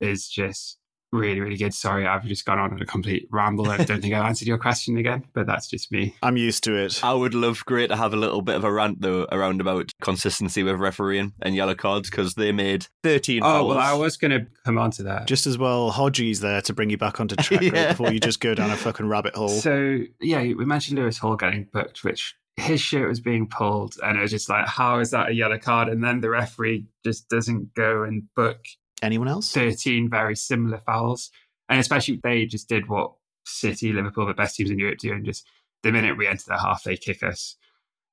[0.00, 0.78] is just
[1.12, 1.72] really, really good.
[1.72, 3.70] Sorry, I've just gone on a complete ramble.
[3.70, 6.16] I don't think I answered your question again, but that's just me.
[6.24, 7.04] I'm used to it.
[7.04, 9.92] I would love great to have a little bit of a rant though around about
[10.02, 13.68] consistency with refereeing and yellow cards because they made 13 Oh, fouls.
[13.68, 15.26] well, I was going to come on to that.
[15.28, 17.90] Just as well, Hodgie's there to bring you back onto track Gray, Yeah.
[17.92, 19.48] before you just go down a fucking rabbit hole.
[19.50, 24.16] So, yeah, we mentioned Lewis Hall getting booked, which his shirt was being pulled, and
[24.16, 25.88] it was just like, how is that a yellow card?
[25.88, 28.58] And then the referee just doesn't go and book
[29.04, 29.52] Anyone else?
[29.52, 31.30] 13 very similar fouls.
[31.68, 33.12] And especially they just did what
[33.44, 35.46] City, Liverpool, the best teams in Europe do, and just
[35.82, 37.56] the minute we enter the half, they kick us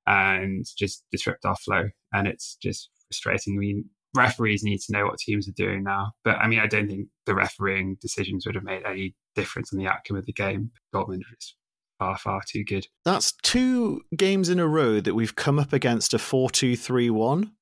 [0.06, 1.88] and just disrupt our flow.
[2.12, 3.54] And it's just frustrating.
[3.56, 6.12] I mean, referees need to know what teams are doing now.
[6.24, 9.78] But I mean, I don't think the refereeing decisions would have made any difference in
[9.78, 10.72] the outcome of the game.
[10.94, 11.56] Dortmund just
[11.98, 12.86] far, far too good.
[13.04, 17.10] That's two games in a row that we've come up against a 4 2 3
[17.10, 17.52] 1,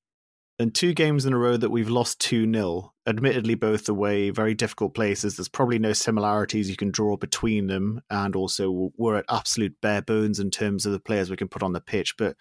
[0.59, 2.93] and two games in a row that we've lost 2 0.
[3.07, 5.37] Admittedly, both away, very difficult places.
[5.37, 10.03] There's probably no similarities you can draw between them, and also we're at absolute bare
[10.03, 12.17] bones in terms of the players we can put on the pitch.
[12.17, 12.37] But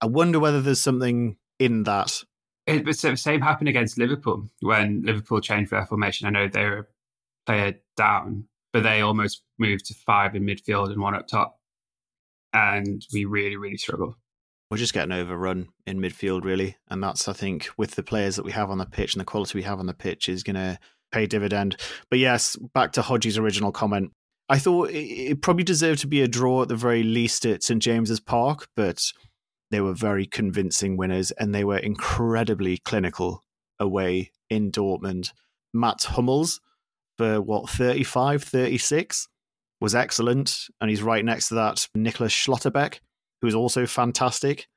[0.00, 2.22] I wonder whether there's something in that.
[2.66, 6.26] It the same happened against Liverpool when Liverpool changed their formation.
[6.26, 6.86] I know they were a
[7.46, 11.58] player down, but they almost moved to five in midfield and one up top.
[12.52, 14.14] And we really, really struggled.
[14.70, 16.76] We're just getting overrun in midfield, really.
[16.88, 19.24] And that's, I think, with the players that we have on the pitch and the
[19.26, 20.78] quality we have on the pitch, is going to
[21.10, 21.76] pay dividend.
[22.10, 24.12] But yes, back to Hodgie's original comment.
[24.50, 27.82] I thought it, probably deserved to be a draw at the very least at St
[27.82, 29.02] James's Park, but
[29.70, 33.44] they were very convincing winners and they were incredibly clinical
[33.78, 35.32] away in Dortmund.
[35.74, 36.60] Matt Hummels,
[37.18, 39.28] for what, 35, 36,
[39.80, 40.56] was excellent.
[40.80, 43.00] And he's right next to that Nicholas Schlotterbeck,
[43.42, 44.68] who's also fantastic.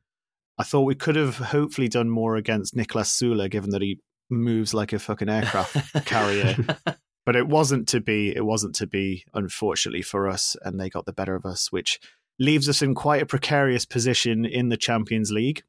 [0.58, 4.00] I thought we could have hopefully done more against Niklas Süle, given that he
[4.30, 6.56] moves like a fucking aircraft carrier.
[7.24, 8.36] But it wasn't to be.
[8.36, 12.00] It wasn't to be, unfortunately for us, and they got the better of us, which
[12.40, 15.62] leaves us in quite a precarious position in the Champions League.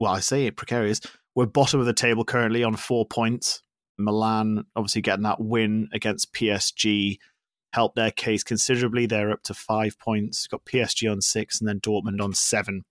[0.00, 1.00] Well, I say precarious.
[1.34, 3.60] We're bottom of the table currently on four points.
[3.98, 7.18] Milan obviously getting that win against PSG
[7.72, 9.06] helped their case considerably.
[9.06, 10.46] They're up to five points.
[10.46, 12.84] Got PSG on six, and then Dortmund on seven.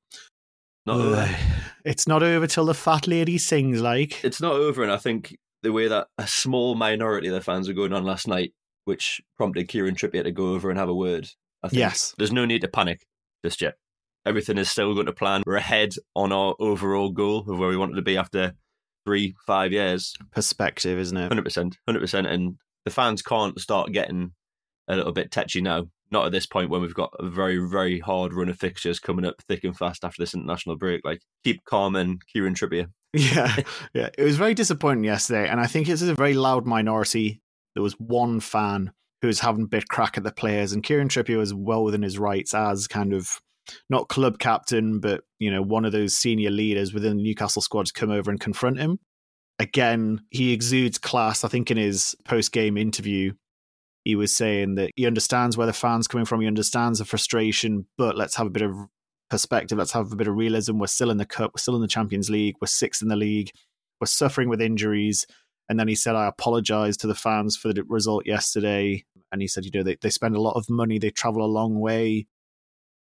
[0.86, 1.36] Not over.
[1.84, 3.82] It's not over till the fat lady sings.
[3.82, 7.42] Like It's not over, and I think the way that a small minority of the
[7.42, 8.54] fans were going on last night,
[8.86, 11.30] which prompted Kieran Trippier to go over and have a word.
[11.64, 12.14] I think Yes.
[12.20, 13.08] there's no need to panic
[13.44, 13.76] just yet.
[14.28, 15.42] Everything is still going to plan.
[15.46, 18.54] We're ahead on our overall goal of where we wanted to be after
[19.06, 20.14] three, five years.
[20.32, 21.28] perspective, isn't it?
[21.28, 24.32] Hundred percent, hundred percent, and the fans can't start getting
[24.88, 25.86] a little bit tetchy now.
[26.12, 29.26] Not at this point when we've got a very, very hard run of fixtures coming
[29.26, 31.04] up thick and fast after this international break.
[31.04, 32.88] Like keep calm and Kieran Trippier.
[33.14, 33.56] Yeah,
[33.94, 34.10] yeah.
[34.18, 37.42] It was very disappointing yesterday, and I think it's a very loud minority.
[37.74, 38.92] There was one fan
[39.22, 42.02] who was having a bit crack at the players, and Kieran Trippier was well within
[42.02, 43.40] his rights as kind of
[43.90, 47.88] not club captain, but you know one of those senior leaders within the Newcastle squad
[47.88, 49.00] to come over and confront him.
[49.60, 51.44] Again, he exudes class.
[51.44, 53.34] I think in his post game interview,
[54.04, 56.42] he was saying that he understands where the fans coming from.
[56.42, 58.76] He understands the frustration, but let's have a bit of
[59.30, 59.78] perspective.
[59.78, 60.78] Let's have a bit of realism.
[60.78, 61.52] We're still in the cup.
[61.54, 62.56] We're still in the Champions League.
[62.62, 63.52] We're sixth in the league.
[64.00, 65.26] We're suffering with injuries.
[65.70, 69.04] And then he said, I apologize to the fans for the result yesterday.
[69.32, 71.48] And he said, you know, they, they spend a lot of money, they travel a
[71.48, 72.28] long way.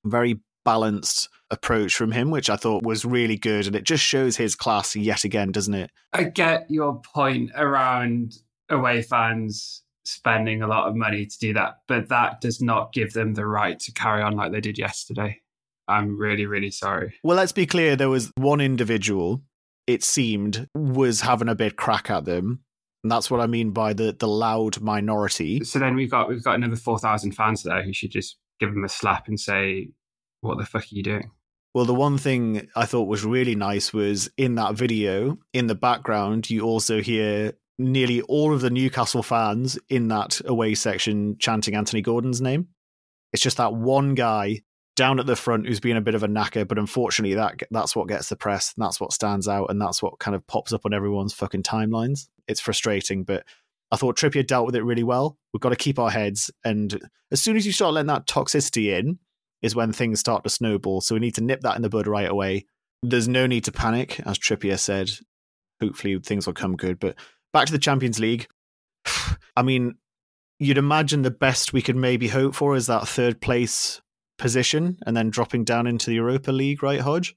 [0.05, 3.67] Very balanced approach from him, which I thought was really good.
[3.67, 5.91] And it just shows his class yet again, doesn't it?
[6.13, 8.35] I get your point around
[8.69, 13.13] away fans spending a lot of money to do that, but that does not give
[13.13, 15.41] them the right to carry on like they did yesterday.
[15.89, 17.15] I'm really, really sorry.
[17.25, 17.97] Well, let's be clear.
[17.97, 19.43] There was one individual,
[19.87, 22.61] it seemed, was having a bit crack at them.
[23.03, 25.65] And that's what I mean by the, the loud minority.
[25.65, 28.71] So then we've got we've got another four thousand fans there who should just give
[28.71, 29.91] him a slap and say,
[30.41, 31.31] "What the fuck are you doing?"
[31.75, 35.75] Well, the one thing I thought was really nice was in that video, in the
[35.75, 41.75] background, you also hear nearly all of the Newcastle fans in that away section chanting
[41.75, 42.69] Anthony Gordon's name.
[43.33, 44.63] It's just that one guy
[44.97, 47.95] down at the front who's been a bit of a knacker, but unfortunately that that's
[47.95, 50.73] what gets the press, and that's what stands out, and that's what kind of pops
[50.73, 52.29] up on everyone's fucking timelines.
[52.49, 53.45] It's frustrating, but
[53.93, 55.37] I thought Trippier dealt with it really well.
[55.53, 57.01] We've got to keep our heads, and
[57.31, 59.19] as soon as you start letting that toxicity in,
[59.63, 61.01] is when things start to snowball.
[61.01, 62.67] So we need to nip that in the bud right away.
[63.03, 65.11] There's no need to panic, as Trippier said.
[65.81, 66.99] Hopefully things will come good.
[66.99, 67.17] But
[67.53, 68.47] back to the Champions League.
[69.57, 69.97] I mean,
[70.59, 74.01] you'd imagine the best we could maybe hope for is that third place
[74.39, 77.35] position and then dropping down into the Europa League, right, Hodge?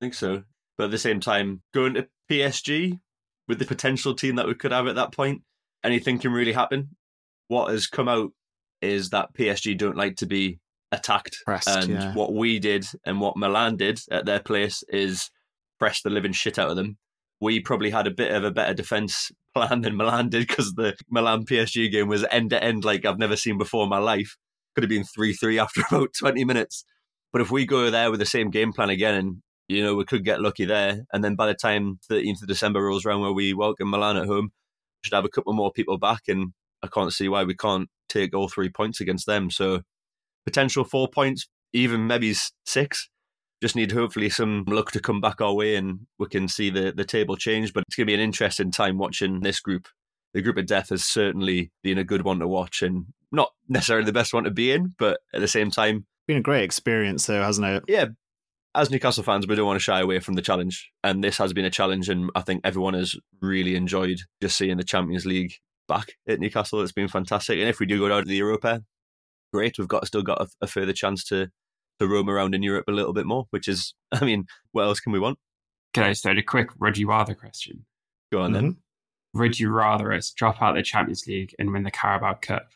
[0.00, 0.44] I think so.
[0.76, 2.98] But at the same time, going to PSG
[3.48, 5.42] with the potential team that we could have at that point,
[5.84, 6.96] anything can really happen.
[7.48, 8.32] What has come out
[8.82, 10.60] is that PSG don't like to be
[10.92, 11.38] attacked.
[11.44, 12.14] Pressed, and yeah.
[12.14, 15.30] what we did and what Milan did at their place is
[15.78, 16.98] press the living shit out of them.
[17.40, 20.96] We probably had a bit of a better defense plan than Milan did because the
[21.10, 24.36] Milan PSG game was end to end like I've never seen before in my life.
[24.74, 26.84] Could have been 3 3 after about 20 minutes.
[27.32, 30.04] But if we go there with the same game plan again, and you know, we
[30.04, 31.04] could get lucky there.
[31.12, 34.26] And then by the time 13th of December rolls around where we welcome Milan at
[34.26, 34.50] home,
[35.02, 36.22] should have a couple more people back.
[36.28, 39.50] And I can't see why we can't take all three points against them.
[39.50, 39.82] So
[40.46, 42.34] potential four points, even maybe
[42.66, 43.08] six.
[43.60, 46.92] Just need hopefully some luck to come back our way and we can see the,
[46.96, 47.72] the table change.
[47.72, 49.88] But it's going to be an interesting time watching this group.
[50.34, 54.04] The group of death has certainly been a good one to watch and not necessarily
[54.06, 57.26] the best one to be in, but at the same time, Been a great experience,
[57.26, 57.82] though, hasn't it?
[57.88, 58.06] yeah,
[58.74, 60.90] as Newcastle fans, we don't want to shy away from the challenge.
[61.02, 64.76] And this has been a challenge, and I think everyone has really enjoyed just seeing
[64.76, 65.54] the Champions League
[65.88, 66.80] back at Newcastle.
[66.82, 67.58] It's been fantastic.
[67.58, 68.82] And if we do go down to the Europa,
[69.52, 69.78] great.
[69.78, 71.48] We've got still got a, a further chance to
[71.98, 75.00] to roam around in Europe a little bit more, which is, I mean, what else
[75.00, 75.38] can we want?
[75.94, 77.86] Can I start a quick would you rather question?
[78.30, 78.72] Go on then.
[78.72, 79.40] Mm-hmm.
[79.40, 82.68] Would you rather us drop out the Champions League and win the Carabao Cup?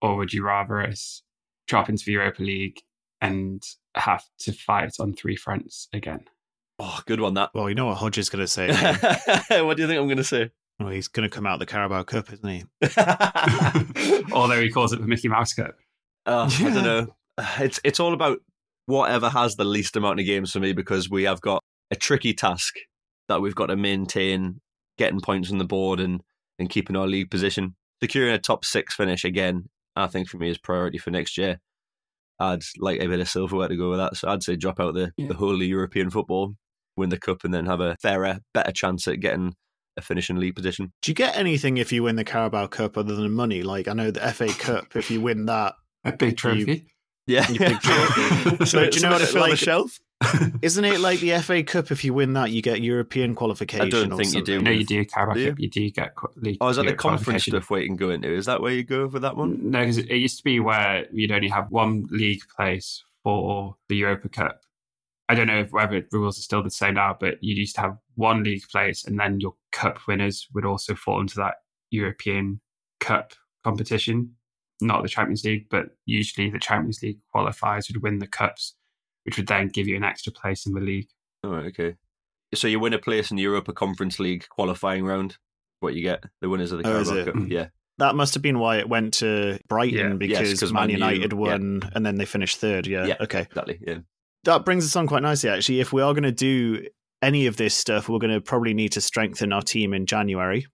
[0.00, 1.22] Or would you rather us
[1.66, 2.80] drop into the Europa League
[3.20, 3.62] and
[3.94, 6.24] have to fight on three fronts again?
[6.78, 7.50] Oh, good one that.
[7.54, 8.68] Well, you know what Hodge is going to say.
[9.62, 10.50] what do you think I'm going to say?
[10.82, 12.64] well, he's going to come out the Carabao Cup, isn't he?
[14.32, 15.76] Although he calls it the Mickey Mouse Cup.
[16.26, 17.06] Uh, I don't know.
[17.58, 18.38] It's it's all about
[18.86, 22.34] whatever has the least amount of games for me because we have got a tricky
[22.34, 22.74] task
[23.28, 24.60] that we've got to maintain
[24.98, 26.22] getting points on the board and,
[26.58, 27.74] and keeping our league position.
[28.02, 31.60] Securing a top six finish again, I think for me is priority for next year.
[32.42, 34.16] I'd like a bit of silverware to go with that.
[34.16, 35.28] So I'd say drop out the, Yeah.
[35.28, 36.54] the whole of European football,
[36.96, 39.54] win the cup, and then have a fairer, better chance at getting
[39.96, 40.92] a finishing league position.
[41.02, 43.62] Do you get anything if you win the Carabao Cup other than money?
[43.62, 45.74] Like, I know the FA Cup, if you win that,
[46.04, 46.86] A big trophy.
[47.26, 47.48] Yeah.
[47.50, 48.64] You big trophy.
[48.66, 49.98] so do you know what I feel on the shelf?
[50.62, 51.90] Isn't it like the FA Cup?
[51.90, 53.86] If you win that, you get European qualification.
[53.86, 54.60] I don't or think you do.
[54.60, 55.50] no, you do Carabao Do you?
[55.50, 55.60] Cup.
[55.60, 56.58] You do get league.
[56.60, 57.52] Oh, is that the conference qualification.
[57.52, 58.32] stuff where you can go into?
[58.32, 59.70] Is that where you go for that one?
[59.70, 63.76] No, because it it used to be where you'd only have one league place for
[63.88, 64.60] the Europa Cup.
[65.28, 67.76] I don't know if whether the rules are still the same now, but you used
[67.76, 71.54] to have one league place, and then your cup winners would also fall into that
[71.90, 72.60] European
[73.00, 73.32] Cup
[73.64, 74.34] competition,
[74.80, 78.74] not the Champions League, but usually the Champions League qualifiers would win the cups,
[79.24, 81.08] which would then give you an extra place in the league.
[81.44, 81.94] Oh, right, okay.
[82.54, 85.38] So you win a place in the Europa Conference League qualifying round.
[85.80, 86.24] What you get?
[86.40, 87.24] The winners of the Oh, Carabao it?
[87.24, 87.34] Cup.
[87.34, 87.50] Hmm.
[87.50, 87.66] Yeah.
[87.98, 90.16] That must have been why it went to Brighton Yeah.
[90.16, 91.38] because Yes, 'cause Man Man U, United yeah.
[91.38, 92.86] won and then they finished third.
[92.86, 93.06] Yeah.
[93.06, 93.16] Yeah.
[93.20, 93.42] Okay.
[93.42, 93.78] Exactly.
[93.86, 93.98] Yeah.
[94.44, 95.80] That brings us on quite nicely, actually.
[95.80, 96.86] If we are going to do
[97.22, 100.66] any of this stuff, we're going to probably need to strengthen our team in January.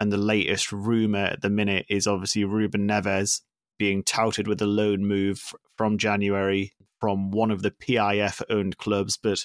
[0.00, 3.40] And the latest rumor at the minute is obviously Ruben Neves
[3.78, 9.16] being touted with a loan move from January from one of the PIF owned clubs,
[9.16, 9.44] but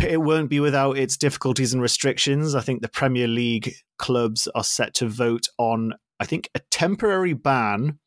[0.00, 2.54] it won't be without its difficulties and restrictions.
[2.54, 7.32] I think the Premier League clubs are set to vote on, I think, a temporary
[7.32, 7.98] ban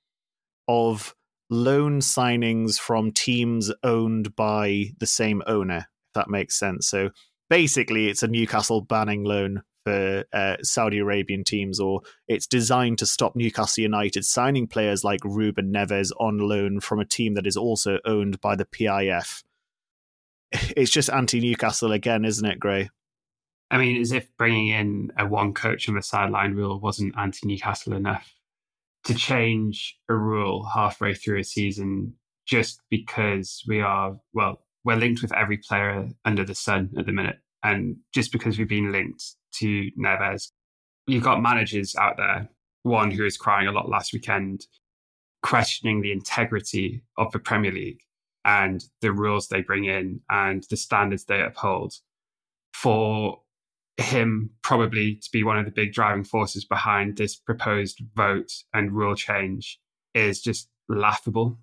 [0.68, 1.16] of
[1.50, 6.88] loan signings from teams owned by the same owner, if that makes sense.
[6.88, 7.12] So
[7.50, 13.06] basically, it's a Newcastle banning loan for uh, Saudi Arabian teams, or it's designed to
[13.06, 17.56] stop Newcastle United signing players like Ruben Neves on loan from a team that is
[17.56, 19.44] also owned by the PIF.
[20.76, 22.90] It's just anti Newcastle again, isn't it, Gray?
[23.72, 27.48] I mean, as if bringing in a one coach on the sideline rule wasn't anti
[27.48, 28.34] Newcastle enough
[29.06, 32.14] to change a rule halfway through a season
[32.46, 37.14] just because we are, well, we're linked with every player under the sun at the
[37.14, 37.40] minute.
[37.64, 40.52] And just because we've been linked to Neves,
[41.08, 42.50] you've got managers out there,
[42.84, 44.66] one who is crying a lot last weekend,
[45.41, 48.02] questioning the integrity of the Premier League
[48.45, 51.93] and the rules they bring in and the standards they uphold
[52.74, 53.41] for
[53.98, 58.91] him probably to be one of the big driving forces behind this proposed vote and
[58.91, 59.80] rule change
[60.14, 61.60] is just laughable.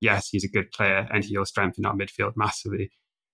[0.00, 2.90] Yes, he's a good player and he'll strengthen our midfield massively,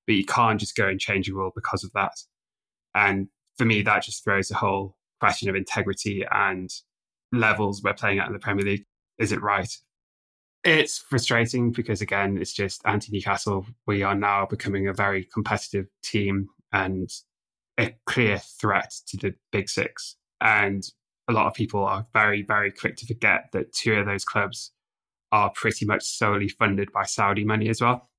[0.07, 2.15] but you can't just go and change a rule because of that.
[2.95, 3.29] And
[3.59, 6.71] for me, that just throws the whole question of integrity and
[7.33, 8.85] levels we're playing at in the Premier League.
[9.19, 9.73] Is it right?
[10.65, 13.67] It's frustrating because, again, it's just anti Newcastle.
[13.87, 17.09] We are now becoming a very competitive team and
[17.79, 20.17] a clear threat to the big six.
[20.41, 20.85] And
[21.29, 24.73] a lot of people are very, very quick to forget that two of those clubs
[25.33, 28.11] are pretty much solely funded by Saudi money as well.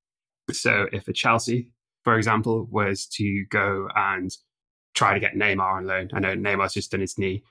[0.52, 1.70] So if a Chelsea,
[2.04, 4.32] for example, was to go and
[4.98, 7.44] try to get Neymar on loan, I know Neymar's just done his knee,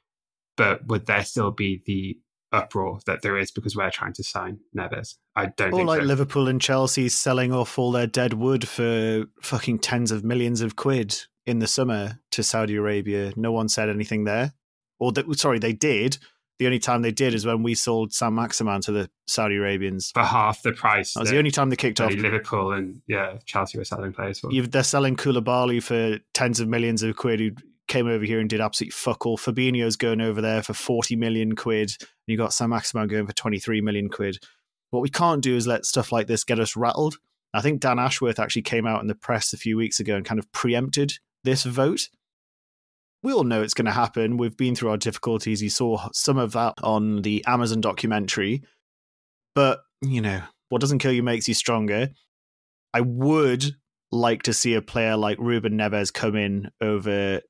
[0.57, 2.19] but would there still be the
[2.53, 5.15] uproar that there is because we're trying to sign Neves?
[5.37, 6.07] I don't or like so.
[6.07, 10.77] Liverpool and Chelsea selling off all their dead wood for fucking tens of millions of
[10.77, 13.33] quid in the summer to Saudi Arabia.
[13.37, 14.53] No one said anything there.
[14.99, 16.19] Or that, sorry, they did.
[16.59, 20.11] The only time they did is when we sold Saint-Maximin to the Saudi Arabians.
[20.13, 21.13] for half the price.
[21.15, 22.13] That was the only time they kicked off.
[22.15, 24.51] Liverpool and yeah, Chelsea were selling players for.
[24.51, 27.51] You- They're selling Koulibaly for tens of millions of quid who
[27.89, 29.37] came over here and did absolutely fuck all.
[29.37, 31.93] Fabinho's going over there for 40 million quid.
[32.01, 34.39] And you got Saint-Maximin going for 23 million quid.
[34.91, 37.19] What we can't do is let stuff like this get us rattled.
[37.53, 40.25] I think Dan Ashworth actually came out in the press a few weeks ago and
[40.25, 42.09] kind of preempted this vote.
[43.27, 44.37] We all know it's going to happen.
[44.37, 45.61] We've been through our difficulties.
[45.61, 48.63] You saw some of that on the Amazon documentary.
[49.53, 52.11] But, you know, what doesn't kill you makes you stronger.
[52.95, 53.65] I would
[54.13, 57.41] like to see a player like Ruben Neves come in over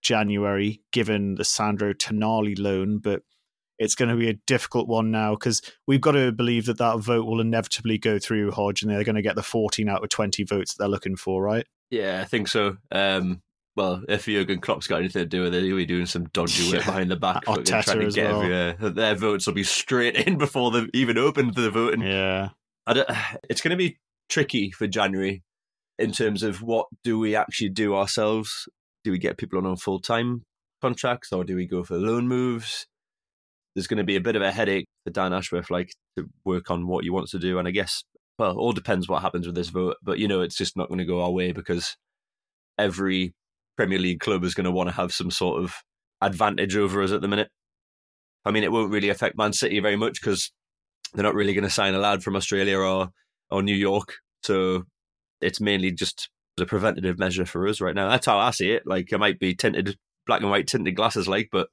[0.00, 3.20] January, given the Sandro Tonali loan, but
[3.78, 7.00] it's going to be a difficult one now because we've got to believe that that
[7.00, 10.08] vote will inevitably go through Hodge and they're going to get the 14 out of
[10.08, 11.66] 20 votes that they're looking for, right?
[11.90, 12.78] Yeah, I think so.
[12.90, 13.42] Um,
[13.76, 16.64] well, if Jurgen Klopp's got anything to do with it, he'll be doing some dodgy
[16.72, 16.86] work Yeah.
[16.86, 18.42] behind the back, trying to as get well.
[18.42, 22.00] every, uh, their votes will be straight in before they've even opened the voting.
[22.02, 22.50] Yeah.
[22.86, 23.08] I don't,
[23.50, 23.98] it's going to be
[24.28, 25.42] tricky for January
[25.98, 28.68] in terms of what do we actually do ourselves?
[29.04, 30.42] Do we get people on on full time
[30.82, 32.86] contracts or do we go for loan moves?
[33.74, 36.70] There's going to be a bit of a headache for Dan Ashworth, like to work
[36.70, 37.58] on what he wants to do.
[37.58, 38.04] And I guess,
[38.38, 39.96] well, all depends what happens with this vote.
[40.02, 41.94] But you know, it's just not going to go our way because
[42.78, 43.34] every
[43.76, 45.74] Premier League club is going to want to have some sort of
[46.20, 47.48] advantage over us at the minute.
[48.44, 50.52] I mean, it won't really affect Man City very much because
[51.14, 53.08] they're not really going to sign a lad from Australia or
[53.50, 54.14] or New York.
[54.42, 54.84] So
[55.40, 58.08] it's mainly just a preventative measure for us right now.
[58.08, 58.84] That's how I see it.
[58.86, 59.96] Like it might be tinted
[60.26, 61.68] black and white tinted glasses, like, but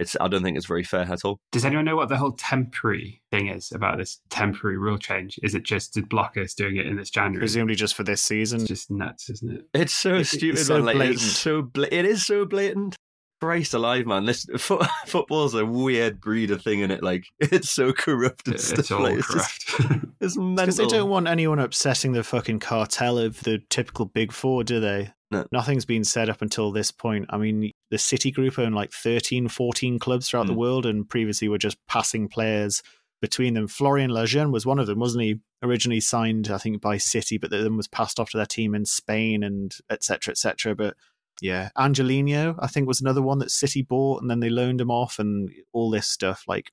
[0.00, 1.38] it's I don't think it's very fair at all.
[1.52, 5.38] Does anyone know what the whole temporary thing is about this temporary rule change?
[5.42, 7.38] Is it just to block us doing it in this January?
[7.40, 8.60] Presumably just for this season.
[8.60, 9.66] It's just nuts, isn't it?
[9.74, 10.84] It's so It- it's stupid, so man.
[10.86, 11.16] Like, blatant.
[11.16, 12.96] it's so bla- it is so blatant.
[13.42, 14.26] Christ alive, man!
[14.26, 17.02] This fo- football's a weird breed of thing in it.
[17.02, 18.90] Like it's so corrupt and It's stuff.
[18.90, 20.04] all like, it's, just- corrupt.
[20.20, 20.56] it's mental.
[20.66, 24.78] Because they don't want anyone upsetting the fucking cartel of the typical big four, do
[24.78, 25.12] they?
[25.30, 25.46] No.
[25.52, 27.26] Nothing's been set up until this point.
[27.30, 30.58] I mean, the City Group own like 13, 14 clubs throughout the Mm.
[30.58, 32.82] world, and previously were just passing players
[33.22, 33.68] between them.
[33.68, 35.36] Florian Lejeune was one of them, wasn't he?
[35.62, 38.84] Originally signed, I think, by City, but then was passed off to their team in
[38.86, 40.74] Spain and et cetera, et cetera.
[40.74, 40.96] But
[41.40, 44.90] yeah, Angelino, I think, was another one that City bought, and then they loaned him
[44.90, 46.44] off, and all this stuff.
[46.48, 46.72] Like,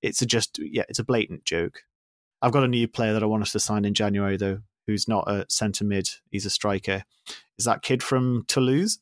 [0.00, 1.82] it's a just, yeah, it's a blatant joke.
[2.40, 5.06] I've got a new player that I want us to sign in January, though, who's
[5.08, 6.08] not a centre mid.
[6.30, 7.04] He's a striker.
[7.58, 8.98] Is that kid from Toulouse?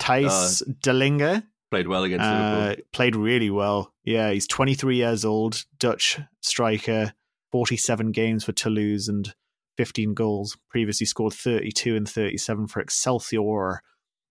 [0.00, 1.44] Thijs Dallinga.
[1.70, 2.84] Played well against Uh, Liverpool.
[2.92, 3.92] played really well.
[4.04, 7.12] Yeah, he's 23 years old, Dutch striker,
[7.50, 9.34] 47 games for Toulouse and
[9.76, 10.56] 15 goals.
[10.70, 13.80] Previously scored 32 and 37 for Excelsior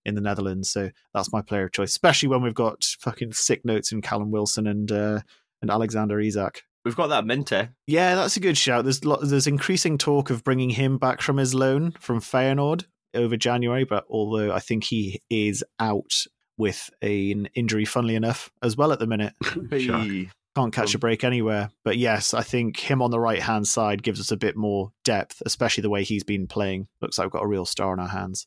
[0.04, 0.70] in the Netherlands.
[0.70, 4.30] So that's my player of choice, especially when we've got fucking sick notes in Callum
[4.30, 5.20] Wilson and uh,
[5.60, 6.62] and Alexander Isak.
[6.86, 7.64] We've got that Minteh.
[7.64, 7.66] Eh?
[7.88, 8.84] Yeah, that's a good shout.
[8.84, 13.36] There's lo- there's increasing talk of bringing him back from his loan from Feyenoord over
[13.36, 16.12] January, but although I think he is out
[16.56, 19.34] with an injury, funnily enough, as well at the minute.
[19.68, 20.30] Hey.
[20.54, 21.70] Can't catch a um, break anywhere.
[21.84, 24.92] But yes, I think him on the right hand side gives us a bit more
[25.04, 26.86] depth, especially the way he's been playing.
[27.02, 28.46] Looks like we've got a real star in our hands.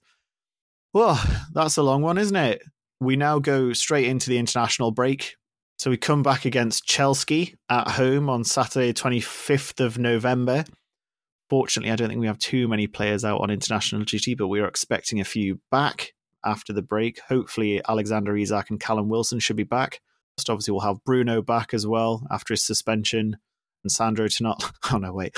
[0.94, 1.22] Well,
[1.54, 2.64] that's a long one, isn't it?
[3.02, 5.36] We now go straight into the international break.
[5.80, 10.66] So we come back against Chelsea at home on Saturday, 25th of November.
[11.50, 14.60] Fortunately, I don't think we have too many players out on international duty, but we
[14.60, 16.12] are expecting a few back
[16.44, 17.22] after the break.
[17.30, 20.02] Hopefully, Alexander Isak and Callum Wilson should be back.
[20.50, 23.38] Obviously, we'll have Bruno back as well after his suspension,
[23.82, 24.72] and Sandro to not.
[24.92, 25.34] Oh no, wait,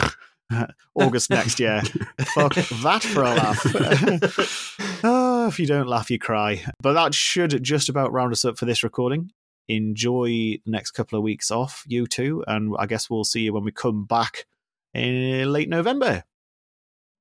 [0.96, 1.82] August next year.
[2.34, 5.04] Fuck that for a laugh.
[5.04, 6.64] oh, if you don't laugh, you cry.
[6.82, 9.32] But that should just about round us up for this recording.
[9.72, 13.54] Enjoy the next couple of weeks off, you two, and I guess we'll see you
[13.54, 14.46] when we come back
[14.94, 16.26] in late November.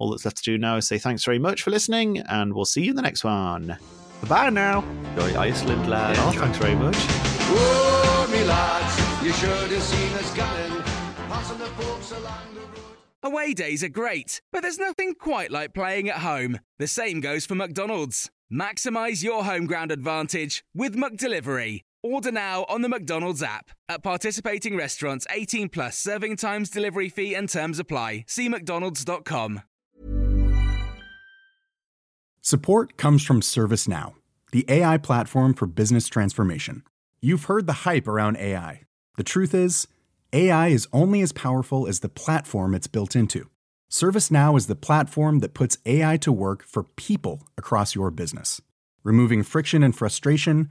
[0.01, 2.65] All that's left to do now is say thanks very much for listening, and we'll
[2.65, 3.79] see you in the next one.
[4.29, 4.83] Bye now.
[5.11, 6.17] Enjoy Iceland, lad.
[6.19, 6.97] Oh, thanks very much.
[6.97, 10.83] Whoa, me lads, you should have seen us coming,
[11.29, 12.97] passing the folks along the road.
[13.23, 16.59] Away days are great, but there's nothing quite like playing at home.
[16.81, 18.29] The same goes for McDonald's.
[18.53, 21.83] Maximize your home ground advantage with McDelivery.
[22.03, 23.71] Order now on the McDonald's app.
[23.89, 28.25] At participating restaurants, 18 plus serving times, delivery fee, and terms apply.
[28.27, 29.63] See McDonald's.com.
[32.41, 34.15] Support comes from ServiceNow,
[34.51, 36.85] the AI platform for business transformation.
[37.21, 38.85] You've heard the hype around AI.
[39.19, 39.87] The truth is,
[40.33, 43.51] AI is only as powerful as the platform it's built into.
[43.91, 48.63] ServiceNow is the platform that puts AI to work for people across your business,
[49.05, 50.71] removing friction and frustration